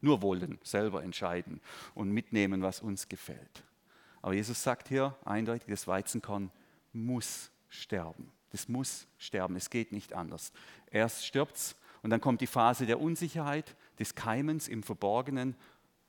nur 0.00 0.22
wollen, 0.22 0.58
selber 0.62 1.02
entscheiden 1.02 1.60
und 1.94 2.10
mitnehmen, 2.10 2.62
was 2.62 2.80
uns 2.80 3.08
gefällt. 3.08 3.64
Aber 4.22 4.34
Jesus 4.34 4.62
sagt 4.62 4.88
hier 4.88 5.16
eindeutig, 5.24 5.68
das 5.68 5.86
Weizenkorn 5.86 6.50
muss 6.92 7.50
sterben. 7.68 8.32
Das 8.50 8.68
muss 8.68 9.06
sterben, 9.18 9.56
es 9.56 9.70
geht 9.70 9.92
nicht 9.92 10.14
anders. 10.14 10.52
Erst 10.90 11.26
stirbt 11.26 11.56
es 11.56 11.76
und 12.02 12.10
dann 12.10 12.20
kommt 12.20 12.40
die 12.40 12.46
Phase 12.46 12.86
der 12.86 13.00
Unsicherheit, 13.00 13.76
des 13.98 14.14
Keimens 14.14 14.68
im 14.68 14.82
Verborgenen 14.82 15.56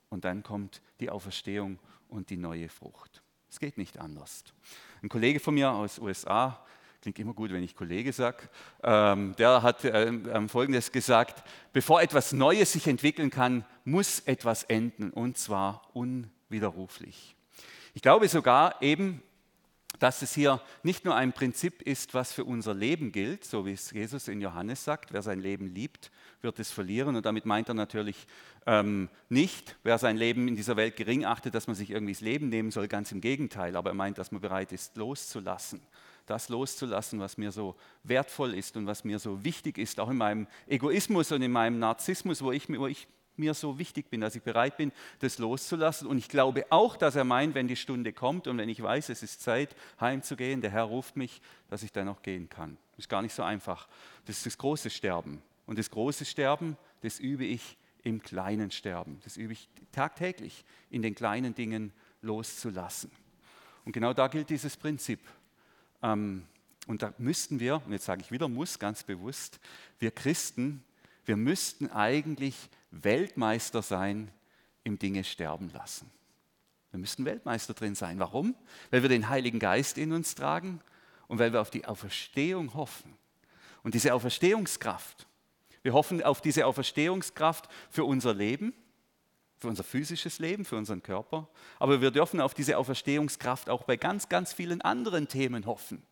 und 0.08 0.24
dann 0.24 0.42
kommt 0.42 0.80
die 1.00 1.10
Auferstehung 1.10 1.78
und 2.08 2.30
die 2.30 2.36
neue 2.36 2.68
Frucht. 2.68 3.22
Es 3.48 3.58
geht 3.58 3.78
nicht 3.78 3.98
anders. 3.98 4.44
Ein 5.02 5.08
Kollege 5.08 5.40
von 5.40 5.54
mir 5.54 5.72
aus 5.72 5.98
USA, 5.98 6.64
klingt 7.02 7.18
immer 7.18 7.34
gut, 7.34 7.50
wenn 7.50 7.62
ich 7.62 7.74
Kollege 7.74 8.12
sage, 8.12 8.48
ähm, 8.82 9.34
der 9.36 9.62
hat 9.62 9.84
ähm, 9.84 10.48
Folgendes 10.48 10.92
gesagt, 10.92 11.42
bevor 11.72 12.02
etwas 12.02 12.32
Neues 12.32 12.72
sich 12.72 12.86
entwickeln 12.86 13.30
kann, 13.30 13.64
muss 13.84 14.20
etwas 14.20 14.64
enden 14.64 15.10
und 15.10 15.36
zwar 15.36 15.82
unwiderruflich. 15.94 17.36
Ich 18.00 18.02
glaube 18.02 18.28
sogar 18.28 18.80
eben, 18.80 19.22
dass 19.98 20.22
es 20.22 20.34
hier 20.34 20.62
nicht 20.82 21.04
nur 21.04 21.16
ein 21.16 21.34
Prinzip 21.34 21.82
ist, 21.82 22.14
was 22.14 22.32
für 22.32 22.46
unser 22.46 22.72
Leben 22.72 23.12
gilt, 23.12 23.44
so 23.44 23.66
wie 23.66 23.72
es 23.72 23.90
Jesus 23.90 24.26
in 24.26 24.40
Johannes 24.40 24.82
sagt, 24.82 25.12
wer 25.12 25.20
sein 25.20 25.38
Leben 25.38 25.66
liebt, 25.66 26.10
wird 26.40 26.58
es 26.60 26.70
verlieren. 26.70 27.14
Und 27.14 27.26
damit 27.26 27.44
meint 27.44 27.68
er 27.68 27.74
natürlich 27.74 28.26
ähm, 28.64 29.10
nicht, 29.28 29.76
wer 29.82 29.98
sein 29.98 30.16
Leben 30.16 30.48
in 30.48 30.56
dieser 30.56 30.76
Welt 30.76 30.96
gering 30.96 31.26
achtet, 31.26 31.54
dass 31.54 31.66
man 31.66 31.76
sich 31.76 31.90
irgendwie 31.90 32.14
das 32.14 32.22
Leben 32.22 32.48
nehmen 32.48 32.70
soll, 32.70 32.88
ganz 32.88 33.12
im 33.12 33.20
Gegenteil. 33.20 33.76
Aber 33.76 33.90
er 33.90 33.94
meint, 33.94 34.16
dass 34.16 34.32
man 34.32 34.40
bereit 34.40 34.72
ist, 34.72 34.96
loszulassen. 34.96 35.82
Das 36.24 36.48
loszulassen, 36.48 37.20
was 37.20 37.36
mir 37.36 37.52
so 37.52 37.76
wertvoll 38.02 38.54
ist 38.54 38.78
und 38.78 38.86
was 38.86 39.04
mir 39.04 39.18
so 39.18 39.44
wichtig 39.44 39.76
ist, 39.76 40.00
auch 40.00 40.08
in 40.08 40.16
meinem 40.16 40.46
Egoismus 40.68 41.32
und 41.32 41.42
in 41.42 41.52
meinem 41.52 41.78
Narzissmus, 41.78 42.40
wo 42.40 42.50
ich, 42.50 42.66
wo 42.66 42.86
ich 42.86 43.08
mir 43.40 43.54
so 43.54 43.78
wichtig 43.78 44.08
bin, 44.10 44.20
dass 44.20 44.36
ich 44.36 44.42
bereit 44.42 44.76
bin, 44.76 44.92
das 45.18 45.38
loszulassen. 45.38 46.06
Und 46.06 46.18
ich 46.18 46.28
glaube 46.28 46.66
auch, 46.70 46.96
dass 46.96 47.16
er 47.16 47.24
meint, 47.24 47.54
wenn 47.54 47.66
die 47.66 47.76
Stunde 47.76 48.12
kommt 48.12 48.46
und 48.46 48.58
wenn 48.58 48.68
ich 48.68 48.82
weiß, 48.82 49.08
es 49.08 49.22
ist 49.22 49.42
Zeit, 49.42 49.74
heimzugehen, 50.00 50.60
der 50.60 50.70
Herr 50.70 50.84
ruft 50.84 51.16
mich, 51.16 51.42
dass 51.68 51.82
ich 51.82 51.92
dann 51.92 52.08
auch 52.08 52.22
gehen 52.22 52.48
kann. 52.48 52.76
Das 52.92 53.00
ist 53.00 53.08
gar 53.08 53.22
nicht 53.22 53.34
so 53.34 53.42
einfach. 53.42 53.88
Das 54.26 54.36
ist 54.36 54.46
das 54.46 54.58
große 54.58 54.90
Sterben. 54.90 55.42
Und 55.66 55.78
das 55.78 55.90
große 55.90 56.24
Sterben, 56.24 56.76
das 57.00 57.18
übe 57.18 57.44
ich 57.44 57.76
im 58.02 58.22
kleinen 58.22 58.70
Sterben. 58.70 59.20
Das 59.24 59.36
übe 59.36 59.52
ich 59.52 59.68
tagtäglich, 59.92 60.64
in 60.90 61.02
den 61.02 61.14
kleinen 61.14 61.54
Dingen 61.54 61.92
loszulassen. 62.22 63.10
Und 63.84 63.92
genau 63.92 64.12
da 64.12 64.28
gilt 64.28 64.50
dieses 64.50 64.76
Prinzip. 64.76 65.20
Ähm, 66.02 66.44
und 66.86 67.02
da 67.02 67.14
müssten 67.18 67.60
wir, 67.60 67.82
und 67.84 67.92
jetzt 67.92 68.04
sage 68.04 68.22
ich 68.22 68.32
wieder 68.32 68.48
muss 68.48 68.78
ganz 68.78 69.02
bewusst, 69.02 69.60
wir 69.98 70.10
Christen, 70.10 70.82
wir 71.30 71.36
müssten 71.36 71.88
eigentlich 71.92 72.56
Weltmeister 72.90 73.82
sein 73.82 74.32
im 74.82 74.98
Dinge 74.98 75.22
sterben 75.22 75.70
lassen. 75.72 76.10
Wir 76.90 76.98
müssten 76.98 77.24
Weltmeister 77.24 77.72
drin 77.72 77.94
sein. 77.94 78.18
Warum? 78.18 78.56
Weil 78.90 79.02
wir 79.02 79.08
den 79.08 79.28
Heiligen 79.28 79.60
Geist 79.60 79.96
in 79.96 80.12
uns 80.12 80.34
tragen 80.34 80.80
und 81.28 81.38
weil 81.38 81.52
wir 81.52 81.60
auf 81.60 81.70
die 81.70 81.84
Auferstehung 81.84 82.74
hoffen. 82.74 83.16
Und 83.84 83.94
diese 83.94 84.12
Auferstehungskraft, 84.12 85.28
wir 85.84 85.92
hoffen 85.92 86.20
auf 86.20 86.40
diese 86.40 86.66
Auferstehungskraft 86.66 87.68
für 87.90 88.04
unser 88.04 88.34
Leben, 88.34 88.74
für 89.56 89.68
unser 89.68 89.84
physisches 89.84 90.40
Leben, 90.40 90.64
für 90.64 90.78
unseren 90.78 91.00
Körper, 91.00 91.48
aber 91.78 92.00
wir 92.00 92.10
dürfen 92.10 92.40
auf 92.40 92.54
diese 92.54 92.76
Auferstehungskraft 92.76 93.70
auch 93.70 93.84
bei 93.84 93.96
ganz, 93.96 94.28
ganz 94.28 94.52
vielen 94.52 94.80
anderen 94.80 95.28
Themen 95.28 95.64
hoffen. 95.64 96.02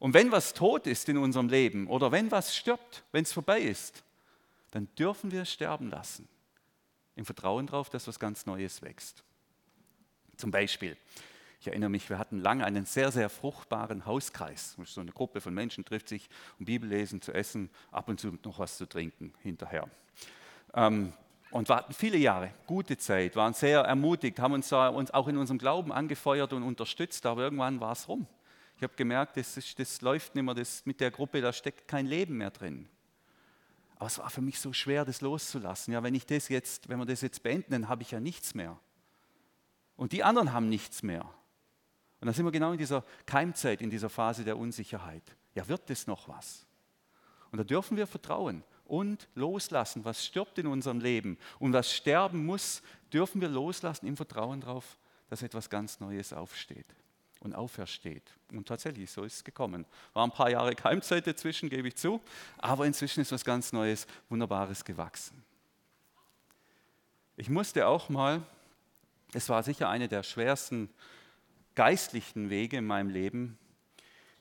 Und 0.00 0.14
wenn 0.14 0.32
was 0.32 0.54
tot 0.54 0.86
ist 0.86 1.08
in 1.08 1.18
unserem 1.18 1.48
Leben 1.48 1.86
oder 1.86 2.10
wenn 2.10 2.30
was 2.30 2.56
stirbt, 2.56 3.04
wenn 3.12 3.22
es 3.22 3.32
vorbei 3.32 3.60
ist, 3.60 4.02
dann 4.72 4.88
dürfen 4.98 5.30
wir 5.30 5.42
es 5.42 5.52
sterben 5.52 5.90
lassen. 5.90 6.26
Im 7.16 7.26
Vertrauen 7.26 7.66
darauf, 7.66 7.90
dass 7.90 8.08
was 8.08 8.18
ganz 8.18 8.46
Neues 8.46 8.80
wächst. 8.82 9.22
Zum 10.38 10.50
Beispiel, 10.50 10.96
ich 11.60 11.66
erinnere 11.66 11.90
mich, 11.90 12.08
wir 12.08 12.18
hatten 12.18 12.38
lange 12.38 12.64
einen 12.64 12.86
sehr, 12.86 13.12
sehr 13.12 13.28
fruchtbaren 13.28 14.06
Hauskreis. 14.06 14.76
So 14.86 15.02
eine 15.02 15.12
Gruppe 15.12 15.42
von 15.42 15.52
Menschen 15.52 15.84
trifft 15.84 16.08
sich, 16.08 16.30
um 16.58 16.64
Bibel 16.64 16.88
lesen, 16.88 17.20
zu 17.20 17.34
essen, 17.34 17.68
ab 17.90 18.08
und 18.08 18.18
zu 18.18 18.38
noch 18.42 18.58
was 18.58 18.78
zu 18.78 18.86
trinken 18.86 19.34
hinterher. 19.42 19.86
Ähm, 20.72 21.12
und 21.50 21.68
warten 21.68 21.92
viele 21.92 22.16
Jahre, 22.16 22.54
gute 22.66 22.96
Zeit, 22.96 23.36
waren 23.36 23.52
sehr 23.52 23.80
ermutigt, 23.80 24.38
haben 24.38 24.54
uns 24.54 24.72
auch 24.72 25.28
in 25.28 25.36
unserem 25.36 25.58
Glauben 25.58 25.92
angefeuert 25.92 26.54
und 26.54 26.62
unterstützt, 26.62 27.26
aber 27.26 27.42
irgendwann 27.42 27.80
war 27.80 27.92
es 27.92 28.08
rum. 28.08 28.26
Ich 28.80 28.82
habe 28.82 28.94
gemerkt, 28.96 29.36
das, 29.36 29.58
ist, 29.58 29.78
das 29.78 30.00
läuft 30.00 30.34
nicht 30.34 30.42
mehr, 30.42 30.54
das, 30.54 30.86
mit 30.86 31.02
der 31.02 31.10
Gruppe, 31.10 31.42
da 31.42 31.52
steckt 31.52 31.86
kein 31.86 32.06
Leben 32.06 32.38
mehr 32.38 32.50
drin. 32.50 32.88
Aber 33.96 34.06
es 34.06 34.16
war 34.16 34.30
für 34.30 34.40
mich 34.40 34.58
so 34.58 34.72
schwer, 34.72 35.04
das 35.04 35.20
loszulassen. 35.20 35.92
Ja, 35.92 36.02
wenn 36.02 36.14
ich 36.14 36.24
das 36.24 36.48
jetzt, 36.48 36.88
wenn 36.88 36.98
wir 36.98 37.04
das 37.04 37.20
jetzt 37.20 37.42
beenden, 37.42 37.72
dann 37.72 37.88
habe 37.90 38.00
ich 38.00 38.12
ja 38.12 38.20
nichts 38.20 38.54
mehr. 38.54 38.80
Und 39.96 40.12
die 40.12 40.24
anderen 40.24 40.54
haben 40.54 40.70
nichts 40.70 41.02
mehr. 41.02 41.26
Und 42.20 42.26
dann 42.26 42.32
sind 42.32 42.46
wir 42.46 42.52
genau 42.52 42.72
in 42.72 42.78
dieser 42.78 43.04
Keimzeit, 43.26 43.82
in 43.82 43.90
dieser 43.90 44.08
Phase 44.08 44.44
der 44.44 44.56
Unsicherheit. 44.56 45.24
Ja, 45.54 45.68
wird 45.68 45.90
das 45.90 46.06
noch 46.06 46.26
was? 46.28 46.64
Und 47.52 47.58
da 47.58 47.64
dürfen 47.64 47.98
wir 47.98 48.06
vertrauen 48.06 48.64
und 48.86 49.28
loslassen, 49.34 50.06
was 50.06 50.24
stirbt 50.24 50.56
in 50.58 50.66
unserem 50.66 51.00
Leben 51.00 51.36
und 51.58 51.74
was 51.74 51.92
sterben 51.92 52.46
muss, 52.46 52.80
dürfen 53.12 53.42
wir 53.42 53.48
loslassen 53.50 54.06
im 54.06 54.16
Vertrauen 54.16 54.62
darauf, 54.62 54.96
dass 55.28 55.42
etwas 55.42 55.68
ganz 55.68 56.00
Neues 56.00 56.32
aufsteht 56.32 56.96
und 57.40 57.54
aufersteht. 57.54 58.22
Und 58.52 58.68
tatsächlich, 58.68 59.10
so 59.10 59.24
ist 59.24 59.36
es 59.36 59.44
gekommen. 59.44 59.86
War 60.12 60.24
ein 60.24 60.30
paar 60.30 60.50
Jahre 60.50 60.74
Keimzeit 60.74 61.26
dazwischen, 61.26 61.68
gebe 61.68 61.88
ich 61.88 61.96
zu, 61.96 62.20
aber 62.58 62.86
inzwischen 62.86 63.20
ist 63.20 63.32
was 63.32 63.44
ganz 63.44 63.72
Neues, 63.72 64.06
Wunderbares 64.28 64.84
gewachsen. 64.84 65.42
Ich 67.36 67.48
musste 67.48 67.86
auch 67.86 68.08
mal, 68.08 68.42
es 69.32 69.48
war 69.48 69.62
sicher 69.62 69.88
eine 69.88 70.08
der 70.08 70.22
schwersten 70.22 70.90
geistlichen 71.74 72.50
Wege 72.50 72.76
in 72.76 72.86
meinem 72.86 73.08
Leben, 73.08 73.58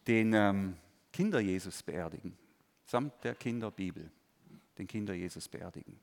den 0.08 0.34
ähm, 0.34 0.76
Kinder 1.14 1.40
Jesus 1.40 1.82
beerdigen, 1.84 2.38
samt 2.86 3.24
der 3.24 3.36
Kinderbibel, 3.36 4.12
den 4.78 4.88
Kinder 4.88 5.14
Jesus 5.14 5.48
beerdigen 5.48 6.00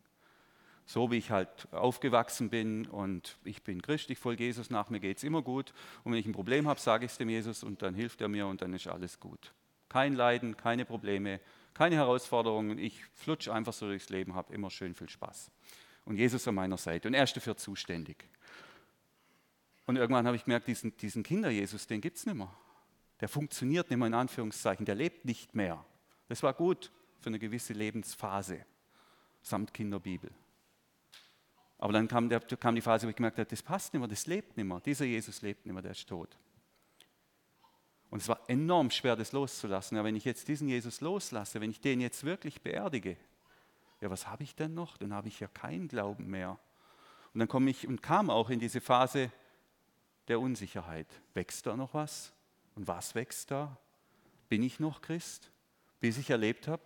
so 0.86 1.10
wie 1.10 1.16
ich 1.16 1.32
halt 1.32 1.68
aufgewachsen 1.72 2.48
bin 2.48 2.86
und 2.86 3.36
ich 3.44 3.62
bin 3.64 3.82
Christ, 3.82 4.08
ich 4.10 4.18
folge 4.18 4.44
Jesus 4.44 4.70
nach, 4.70 4.88
mir 4.88 5.00
geht 5.00 5.18
es 5.18 5.24
immer 5.24 5.42
gut. 5.42 5.74
Und 6.04 6.12
wenn 6.12 6.20
ich 6.20 6.26
ein 6.26 6.32
Problem 6.32 6.68
habe, 6.68 6.78
sage 6.78 7.04
ich 7.04 7.10
es 7.10 7.18
dem 7.18 7.28
Jesus 7.28 7.64
und 7.64 7.82
dann 7.82 7.94
hilft 7.94 8.20
er 8.20 8.28
mir 8.28 8.46
und 8.46 8.62
dann 8.62 8.72
ist 8.72 8.86
alles 8.86 9.18
gut. 9.18 9.52
Kein 9.88 10.14
Leiden, 10.14 10.56
keine 10.56 10.84
Probleme, 10.84 11.40
keine 11.74 11.96
Herausforderungen. 11.96 12.78
Ich 12.78 13.04
flutsche 13.14 13.52
einfach 13.52 13.72
so 13.72 13.86
durchs 13.86 14.08
Leben, 14.10 14.36
habe 14.36 14.54
immer 14.54 14.70
schön 14.70 14.94
viel 14.94 15.08
Spaß. 15.08 15.50
Und 16.04 16.16
Jesus 16.16 16.46
an 16.46 16.54
meiner 16.54 16.76
Seite 16.76 17.08
und 17.08 17.14
er 17.14 17.24
ist 17.24 17.36
dafür 17.36 17.56
zuständig. 17.56 18.24
Und 19.86 19.96
irgendwann 19.96 20.26
habe 20.26 20.36
ich 20.36 20.44
gemerkt, 20.44 20.68
diesen, 20.68 20.96
diesen 20.98 21.24
Kinder-Jesus, 21.24 21.88
den 21.88 22.00
gibt 22.00 22.16
es 22.16 22.26
nicht 22.26 22.36
mehr. 22.36 22.52
Der 23.20 23.28
funktioniert 23.28 23.90
nicht 23.90 23.98
mehr 23.98 24.06
in 24.06 24.14
Anführungszeichen, 24.14 24.86
der 24.86 24.94
lebt 24.94 25.24
nicht 25.24 25.54
mehr. 25.54 25.84
Das 26.28 26.44
war 26.44 26.54
gut 26.54 26.92
für 27.20 27.26
eine 27.26 27.38
gewisse 27.40 27.72
Lebensphase, 27.72 28.64
samt 29.42 29.74
Kinderbibel. 29.74 30.30
Aber 31.86 31.92
dann 31.92 32.08
kam, 32.08 32.28
der, 32.28 32.40
kam 32.40 32.74
die 32.74 32.80
Phase, 32.80 33.06
wo 33.06 33.10
ich 33.10 33.14
gemerkt 33.14 33.38
habe, 33.38 33.48
das 33.48 33.62
passt 33.62 33.94
nicht 33.94 34.00
mehr, 34.00 34.08
das 34.08 34.26
lebt 34.26 34.56
nicht 34.56 34.66
mehr. 34.66 34.80
Dieser 34.80 35.04
Jesus 35.04 35.40
lebt 35.42 35.64
nicht 35.64 35.72
mehr, 35.72 35.82
der 35.82 35.92
ist 35.92 36.08
tot. 36.08 36.36
Und 38.10 38.20
es 38.20 38.28
war 38.28 38.40
enorm 38.48 38.90
schwer, 38.90 39.14
das 39.14 39.30
loszulassen. 39.30 39.96
Ja, 39.96 40.02
wenn 40.02 40.16
ich 40.16 40.24
jetzt 40.24 40.48
diesen 40.48 40.66
Jesus 40.66 41.00
loslasse, 41.00 41.60
wenn 41.60 41.70
ich 41.70 41.80
den 41.80 42.00
jetzt 42.00 42.24
wirklich 42.24 42.60
beerdige, 42.60 43.16
ja, 44.00 44.10
was 44.10 44.26
habe 44.26 44.42
ich 44.42 44.56
denn 44.56 44.74
noch? 44.74 44.96
Dann 44.96 45.14
habe 45.14 45.28
ich 45.28 45.38
ja 45.38 45.46
keinen 45.46 45.86
Glauben 45.86 46.26
mehr. 46.26 46.58
Und 47.32 47.38
dann 47.38 47.46
komme 47.46 47.70
ich 47.70 47.86
und 47.86 48.02
kam 48.02 48.30
auch 48.30 48.50
in 48.50 48.58
diese 48.58 48.80
Phase 48.80 49.30
der 50.26 50.40
Unsicherheit. 50.40 51.06
Wächst 51.34 51.66
da 51.66 51.76
noch 51.76 51.94
was? 51.94 52.32
Und 52.74 52.88
was 52.88 53.14
wächst 53.14 53.52
da? 53.52 53.78
Bin 54.48 54.64
ich 54.64 54.80
noch 54.80 55.02
Christ? 55.02 55.52
Bis 56.00 56.18
ich 56.18 56.30
erlebt 56.30 56.66
habe, 56.66 56.82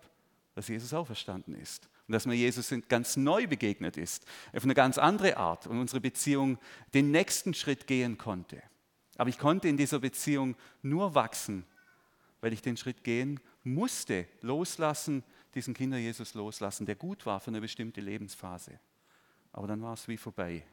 dass 0.53 0.67
Jesus 0.67 0.93
auferstanden 0.93 1.55
ist 1.55 1.89
und 2.11 2.15
dass 2.15 2.25
mir 2.25 2.35
Jesus 2.35 2.73
ganz 2.89 3.15
neu 3.15 3.47
begegnet 3.47 3.95
ist, 3.95 4.25
auf 4.53 4.65
eine 4.65 4.73
ganz 4.73 4.97
andere 4.97 5.37
Art 5.37 5.65
und 5.65 5.79
unsere 5.79 6.01
Beziehung 6.01 6.57
den 6.93 7.09
nächsten 7.09 7.53
Schritt 7.53 7.87
gehen 7.87 8.17
konnte. 8.17 8.61
Aber 9.15 9.29
ich 9.29 9.37
konnte 9.37 9.69
in 9.69 9.77
dieser 9.77 9.99
Beziehung 9.99 10.57
nur 10.81 11.15
wachsen, 11.15 11.65
weil 12.41 12.51
ich 12.51 12.61
den 12.61 12.75
Schritt 12.75 13.05
gehen 13.05 13.39
musste, 13.63 14.27
loslassen, 14.41 15.23
diesen 15.55 15.73
Kinder 15.73 15.97
Jesus 15.97 16.33
loslassen, 16.33 16.85
der 16.85 16.95
gut 16.95 17.25
war 17.25 17.39
für 17.39 17.51
eine 17.51 17.61
bestimmte 17.61 18.01
Lebensphase. 18.01 18.77
Aber 19.53 19.67
dann 19.67 19.81
war 19.81 19.93
es 19.93 20.05
wie 20.09 20.17
vorbei. 20.17 20.65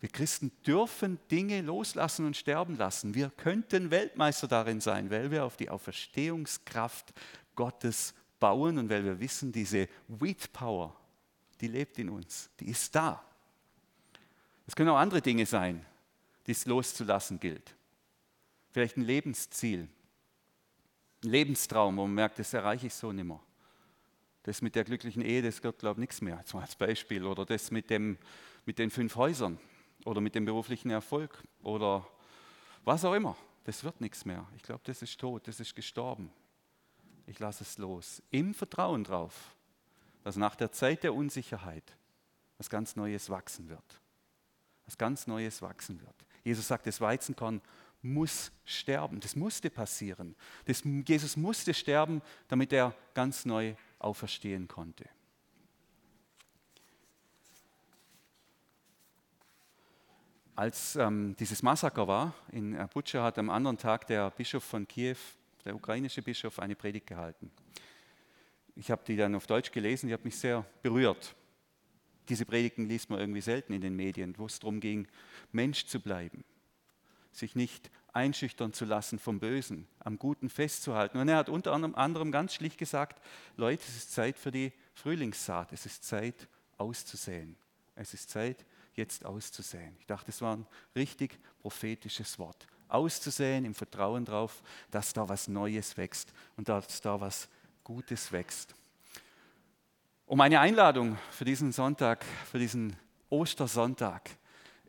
Wir 0.00 0.10
Christen 0.10 0.52
dürfen 0.66 1.18
Dinge 1.30 1.62
loslassen 1.62 2.26
und 2.26 2.36
sterben 2.36 2.76
lassen. 2.76 3.14
Wir 3.14 3.30
könnten 3.30 3.90
Weltmeister 3.90 4.46
darin 4.46 4.82
sein, 4.82 5.10
weil 5.10 5.30
wir 5.30 5.46
auf 5.46 5.56
die 5.56 5.70
Auferstehungskraft 5.70 7.14
Gottes 7.54 8.12
bauen 8.40 8.78
und 8.78 8.88
weil 8.88 9.04
wir 9.04 9.20
wissen, 9.20 9.52
diese 9.52 9.88
Wheat 10.08 10.52
Power, 10.52 10.96
die 11.60 11.68
lebt 11.68 11.98
in 11.98 12.08
uns, 12.08 12.50
die 12.58 12.70
ist 12.70 12.94
da. 12.94 13.22
Es 14.66 14.74
können 14.74 14.88
auch 14.88 14.98
andere 14.98 15.20
Dinge 15.20 15.46
sein, 15.46 15.84
die 16.46 16.52
es 16.52 16.64
loszulassen 16.64 17.38
gilt. 17.38 17.74
Vielleicht 18.72 18.96
ein 18.96 19.02
Lebensziel, 19.02 19.88
ein 21.22 21.30
Lebenstraum, 21.30 21.96
wo 21.96 22.02
man 22.02 22.14
merkt, 22.14 22.38
das 22.38 22.54
erreiche 22.54 22.86
ich 22.86 22.94
so 22.94 23.12
nicht 23.12 23.24
mehr. 23.24 23.40
Das 24.44 24.62
mit 24.62 24.74
der 24.74 24.84
glücklichen 24.84 25.22
Ehe, 25.22 25.42
das 25.42 25.62
wird, 25.62 25.78
glaube 25.78 25.98
ich, 25.98 26.02
nichts 26.02 26.22
mehr, 26.22 26.38
als 26.38 26.76
Beispiel. 26.76 27.24
Oder 27.24 27.44
das 27.44 27.70
mit, 27.70 27.90
dem, 27.90 28.16
mit 28.64 28.78
den 28.78 28.90
fünf 28.90 29.16
Häusern 29.16 29.58
oder 30.04 30.20
mit 30.20 30.34
dem 30.34 30.46
beruflichen 30.46 30.90
Erfolg 30.90 31.42
oder 31.62 32.06
was 32.84 33.04
auch 33.04 33.14
immer. 33.14 33.36
Das 33.64 33.84
wird 33.84 34.00
nichts 34.00 34.24
mehr. 34.24 34.46
Ich 34.56 34.62
glaube, 34.62 34.80
das 34.84 35.02
ist 35.02 35.20
tot, 35.20 35.46
das 35.46 35.60
ist 35.60 35.74
gestorben. 35.74 36.32
Ich 37.30 37.38
lasse 37.38 37.62
es 37.62 37.78
los. 37.78 38.20
Im 38.32 38.54
Vertrauen 38.54 39.04
darauf, 39.04 39.54
dass 40.24 40.34
nach 40.34 40.56
der 40.56 40.72
Zeit 40.72 41.04
der 41.04 41.14
Unsicherheit 41.14 41.84
was 42.58 42.68
ganz 42.68 42.96
Neues 42.96 43.30
wachsen 43.30 43.68
wird. 43.68 44.00
Was 44.84 44.98
ganz 44.98 45.28
Neues 45.28 45.62
wachsen 45.62 46.00
wird. 46.00 46.14
Jesus 46.42 46.66
sagt, 46.66 46.88
das 46.88 47.00
Weizenkorn 47.00 47.62
muss 48.02 48.50
sterben. 48.64 49.20
Das 49.20 49.36
musste 49.36 49.70
passieren. 49.70 50.34
Das, 50.64 50.82
Jesus 50.82 51.36
musste 51.36 51.72
sterben, 51.72 52.20
damit 52.48 52.72
er 52.72 52.96
ganz 53.14 53.44
neu 53.44 53.76
auferstehen 54.00 54.66
konnte. 54.66 55.08
Als 60.56 60.96
ähm, 60.96 61.36
dieses 61.38 61.62
Massaker 61.62 62.08
war 62.08 62.34
in 62.50 62.76
Butscha, 62.92 63.22
hat 63.22 63.38
am 63.38 63.50
anderen 63.50 63.78
Tag 63.78 64.08
der 64.08 64.30
Bischof 64.30 64.64
von 64.64 64.88
Kiew, 64.88 65.16
der 65.64 65.74
ukrainische 65.74 66.22
Bischof, 66.22 66.58
eine 66.58 66.74
Predigt 66.74 67.06
gehalten. 67.06 67.50
Ich 68.76 68.90
habe 68.90 69.02
die 69.06 69.16
dann 69.16 69.34
auf 69.34 69.46
Deutsch 69.46 69.72
gelesen, 69.72 70.08
die 70.08 70.14
hat 70.14 70.24
mich 70.24 70.38
sehr 70.38 70.64
berührt. 70.82 71.34
Diese 72.28 72.44
Predigten 72.44 72.86
liest 72.86 73.10
man 73.10 73.18
irgendwie 73.18 73.40
selten 73.40 73.72
in 73.72 73.80
den 73.80 73.96
Medien, 73.96 74.38
wo 74.38 74.46
es 74.46 74.58
darum 74.60 74.80
ging, 74.80 75.08
Mensch 75.52 75.86
zu 75.86 76.00
bleiben, 76.00 76.44
sich 77.32 77.56
nicht 77.56 77.90
einschüchtern 78.12 78.72
zu 78.72 78.84
lassen 78.84 79.18
vom 79.18 79.40
Bösen, 79.40 79.86
am 79.98 80.18
Guten 80.18 80.48
festzuhalten. 80.48 81.18
Und 81.18 81.28
er 81.28 81.36
hat 81.36 81.48
unter 81.48 81.72
anderem 81.72 82.32
ganz 82.32 82.54
schlicht 82.54 82.78
gesagt, 82.78 83.20
Leute, 83.56 83.82
es 83.86 83.96
ist 83.96 84.12
Zeit 84.12 84.38
für 84.38 84.50
die 84.50 84.72
Frühlingssaat, 84.94 85.72
es 85.72 85.86
ist 85.86 86.04
Zeit 86.04 86.48
auszusäen. 86.76 87.56
Es 87.94 88.14
ist 88.14 88.30
Zeit, 88.30 88.64
jetzt 88.94 89.24
auszusäen. 89.24 89.96
Ich 89.98 90.06
dachte, 90.06 90.26
das 90.26 90.40
war 90.40 90.56
ein 90.56 90.66
richtig 90.96 91.38
prophetisches 91.60 92.38
Wort. 92.38 92.66
Auszusäen 92.92 93.64
im 93.64 93.74
Vertrauen 93.74 94.24
darauf, 94.24 94.62
dass 94.90 95.12
da 95.12 95.28
was 95.28 95.48
Neues 95.48 95.96
wächst 95.96 96.32
und 96.56 96.68
dass 96.68 97.00
da 97.00 97.20
was 97.20 97.48
Gutes 97.84 98.32
wächst. 98.32 98.74
Und 100.26 100.38
meine 100.38 100.60
Einladung 100.60 101.18
für 101.30 101.44
diesen 101.44 101.72
Sonntag, 101.72 102.24
für 102.50 102.58
diesen 102.58 102.96
Ostersonntag, 103.30 104.30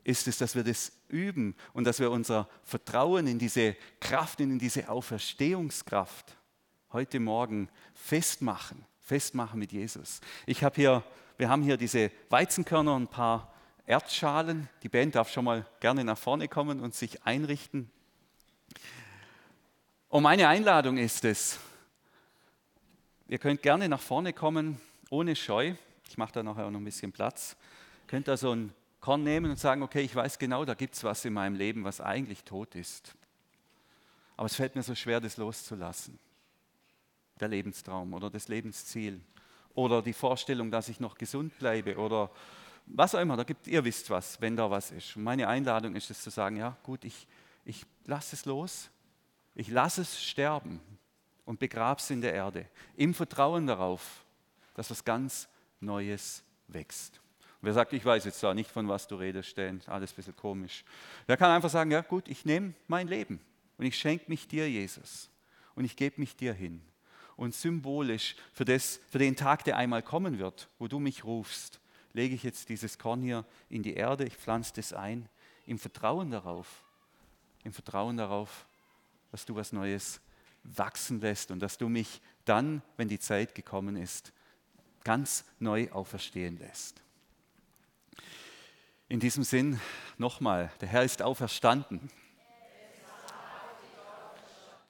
ist 0.04 0.26
es, 0.26 0.38
dass 0.38 0.54
wir 0.54 0.64
das 0.64 0.92
üben 1.08 1.54
und 1.72 1.84
dass 1.84 2.00
wir 2.00 2.10
unser 2.10 2.48
Vertrauen 2.64 3.26
in 3.26 3.38
diese 3.38 3.76
Kraft, 4.00 4.40
in 4.40 4.58
diese 4.58 4.88
Auferstehungskraft 4.88 6.36
heute 6.92 7.20
Morgen 7.20 7.68
festmachen, 7.94 8.84
festmachen 9.00 9.58
mit 9.58 9.72
Jesus. 9.72 10.20
Ich 10.46 10.64
habe 10.64 10.76
hier, 10.76 11.04
wir 11.38 11.48
haben 11.48 11.62
hier 11.62 11.76
diese 11.76 12.10
Weizenkörner, 12.30 12.96
ein 12.96 13.08
paar 13.08 13.51
Erdschalen. 13.86 14.68
Die 14.82 14.88
Band 14.88 15.14
darf 15.14 15.30
schon 15.30 15.44
mal 15.44 15.66
gerne 15.80 16.04
nach 16.04 16.18
vorne 16.18 16.48
kommen 16.48 16.80
und 16.80 16.94
sich 16.94 17.22
einrichten. 17.24 17.90
Und 20.08 20.22
meine 20.22 20.48
Einladung 20.48 20.98
ist 20.98 21.24
es, 21.24 21.58
ihr 23.28 23.38
könnt 23.38 23.62
gerne 23.62 23.88
nach 23.88 24.00
vorne 24.00 24.32
kommen, 24.32 24.80
ohne 25.10 25.34
Scheu. 25.34 25.74
Ich 26.08 26.18
mache 26.18 26.32
da 26.32 26.42
nachher 26.42 26.66
auch 26.66 26.70
noch 26.70 26.80
ein 26.80 26.84
bisschen 26.84 27.12
Platz. 27.12 27.56
Ihr 28.04 28.08
könnt 28.08 28.28
da 28.28 28.36
so 28.36 28.54
ein 28.54 28.74
Korn 29.00 29.24
nehmen 29.24 29.50
und 29.50 29.58
sagen, 29.58 29.82
okay, 29.82 30.02
ich 30.02 30.14
weiß 30.14 30.38
genau, 30.38 30.64
da 30.64 30.74
gibt 30.74 30.94
es 30.94 31.02
was 31.02 31.24
in 31.24 31.32
meinem 31.32 31.56
Leben, 31.56 31.84
was 31.84 32.00
eigentlich 32.00 32.44
tot 32.44 32.74
ist. 32.74 33.14
Aber 34.36 34.46
es 34.46 34.54
fällt 34.54 34.76
mir 34.76 34.82
so 34.82 34.94
schwer, 34.94 35.20
das 35.20 35.38
loszulassen. 35.38 36.18
Der 37.40 37.48
Lebenstraum 37.48 38.12
oder 38.14 38.30
das 38.30 38.48
Lebensziel 38.48 39.20
oder 39.74 40.02
die 40.02 40.12
Vorstellung, 40.12 40.70
dass 40.70 40.88
ich 40.88 41.00
noch 41.00 41.16
gesund 41.16 41.58
bleibe 41.58 41.96
oder 41.96 42.30
was 42.86 43.14
auch 43.14 43.20
immer. 43.20 43.36
Da 43.36 43.44
gibt, 43.44 43.66
ihr 43.66 43.84
wisst 43.84 44.10
was, 44.10 44.40
wenn 44.40 44.56
da 44.56 44.70
was 44.70 44.90
ist. 44.90 45.16
Und 45.16 45.24
meine 45.24 45.48
Einladung 45.48 45.94
ist 45.94 46.10
es 46.10 46.22
zu 46.22 46.30
sagen, 46.30 46.56
ja 46.56 46.76
gut, 46.82 47.04
ich, 47.04 47.26
ich 47.64 47.84
lasse 48.04 48.36
es 48.36 48.44
los, 48.44 48.90
ich 49.54 49.68
lasse 49.68 50.02
es 50.02 50.22
sterben 50.22 50.80
und 51.44 51.58
begrabe 51.58 52.00
es 52.00 52.10
in 52.10 52.20
der 52.20 52.32
Erde, 52.32 52.66
im 52.96 53.14
Vertrauen 53.14 53.66
darauf, 53.66 54.24
dass 54.74 54.90
was 54.90 55.04
ganz 55.04 55.48
Neues 55.80 56.42
wächst. 56.68 57.20
Wer 57.60 57.72
sagt, 57.72 57.92
ich 57.92 58.04
weiß 58.04 58.24
jetzt 58.24 58.42
da 58.42 58.54
nicht, 58.54 58.70
von 58.70 58.88
was 58.88 59.06
du 59.06 59.14
redest, 59.14 59.48
stellen, 59.48 59.80
alles 59.86 60.12
ein 60.12 60.16
bisschen 60.16 60.36
komisch. 60.36 60.84
Der 61.28 61.36
kann 61.36 61.50
einfach 61.50 61.70
sagen, 61.70 61.92
ja 61.92 62.00
gut, 62.00 62.28
ich 62.28 62.44
nehme 62.44 62.74
mein 62.88 63.06
Leben 63.06 63.40
und 63.78 63.86
ich 63.86 63.96
schenke 63.96 64.24
mich 64.28 64.48
dir, 64.48 64.68
Jesus. 64.68 65.30
Und 65.74 65.84
ich 65.84 65.96
gebe 65.96 66.20
mich 66.20 66.36
dir 66.36 66.52
hin. 66.52 66.82
Und 67.36 67.54
symbolisch 67.54 68.36
für, 68.52 68.64
das, 68.64 69.00
für 69.10 69.18
den 69.18 69.36
Tag, 69.36 69.64
der 69.64 69.76
einmal 69.76 70.02
kommen 70.02 70.38
wird, 70.38 70.68
wo 70.78 70.88
du 70.88 70.98
mich 70.98 71.24
rufst, 71.24 71.80
lege 72.12 72.34
ich 72.34 72.42
jetzt 72.42 72.68
dieses 72.68 72.98
Korn 72.98 73.22
hier 73.22 73.44
in 73.68 73.82
die 73.82 73.94
Erde, 73.94 74.24
ich 74.24 74.36
pflanze 74.36 74.72
das 74.74 74.92
ein, 74.92 75.28
im 75.66 75.78
Vertrauen 75.78 76.30
darauf, 76.30 76.84
im 77.64 77.72
Vertrauen 77.72 78.16
darauf, 78.16 78.66
dass 79.30 79.46
du 79.46 79.54
was 79.54 79.72
Neues 79.72 80.20
wachsen 80.64 81.20
lässt 81.20 81.50
und 81.50 81.60
dass 81.60 81.78
du 81.78 81.88
mich 81.88 82.20
dann, 82.44 82.82
wenn 82.96 83.08
die 83.08 83.18
Zeit 83.18 83.54
gekommen 83.54 83.96
ist, 83.96 84.32
ganz 85.04 85.44
neu 85.58 85.90
auferstehen 85.90 86.58
lässt. 86.58 87.02
In 89.08 89.20
diesem 89.20 89.44
Sinn 89.44 89.80
nochmal, 90.16 90.72
der 90.80 90.88
Herr 90.88 91.04
ist 91.04 91.22
auferstanden. 91.22 92.10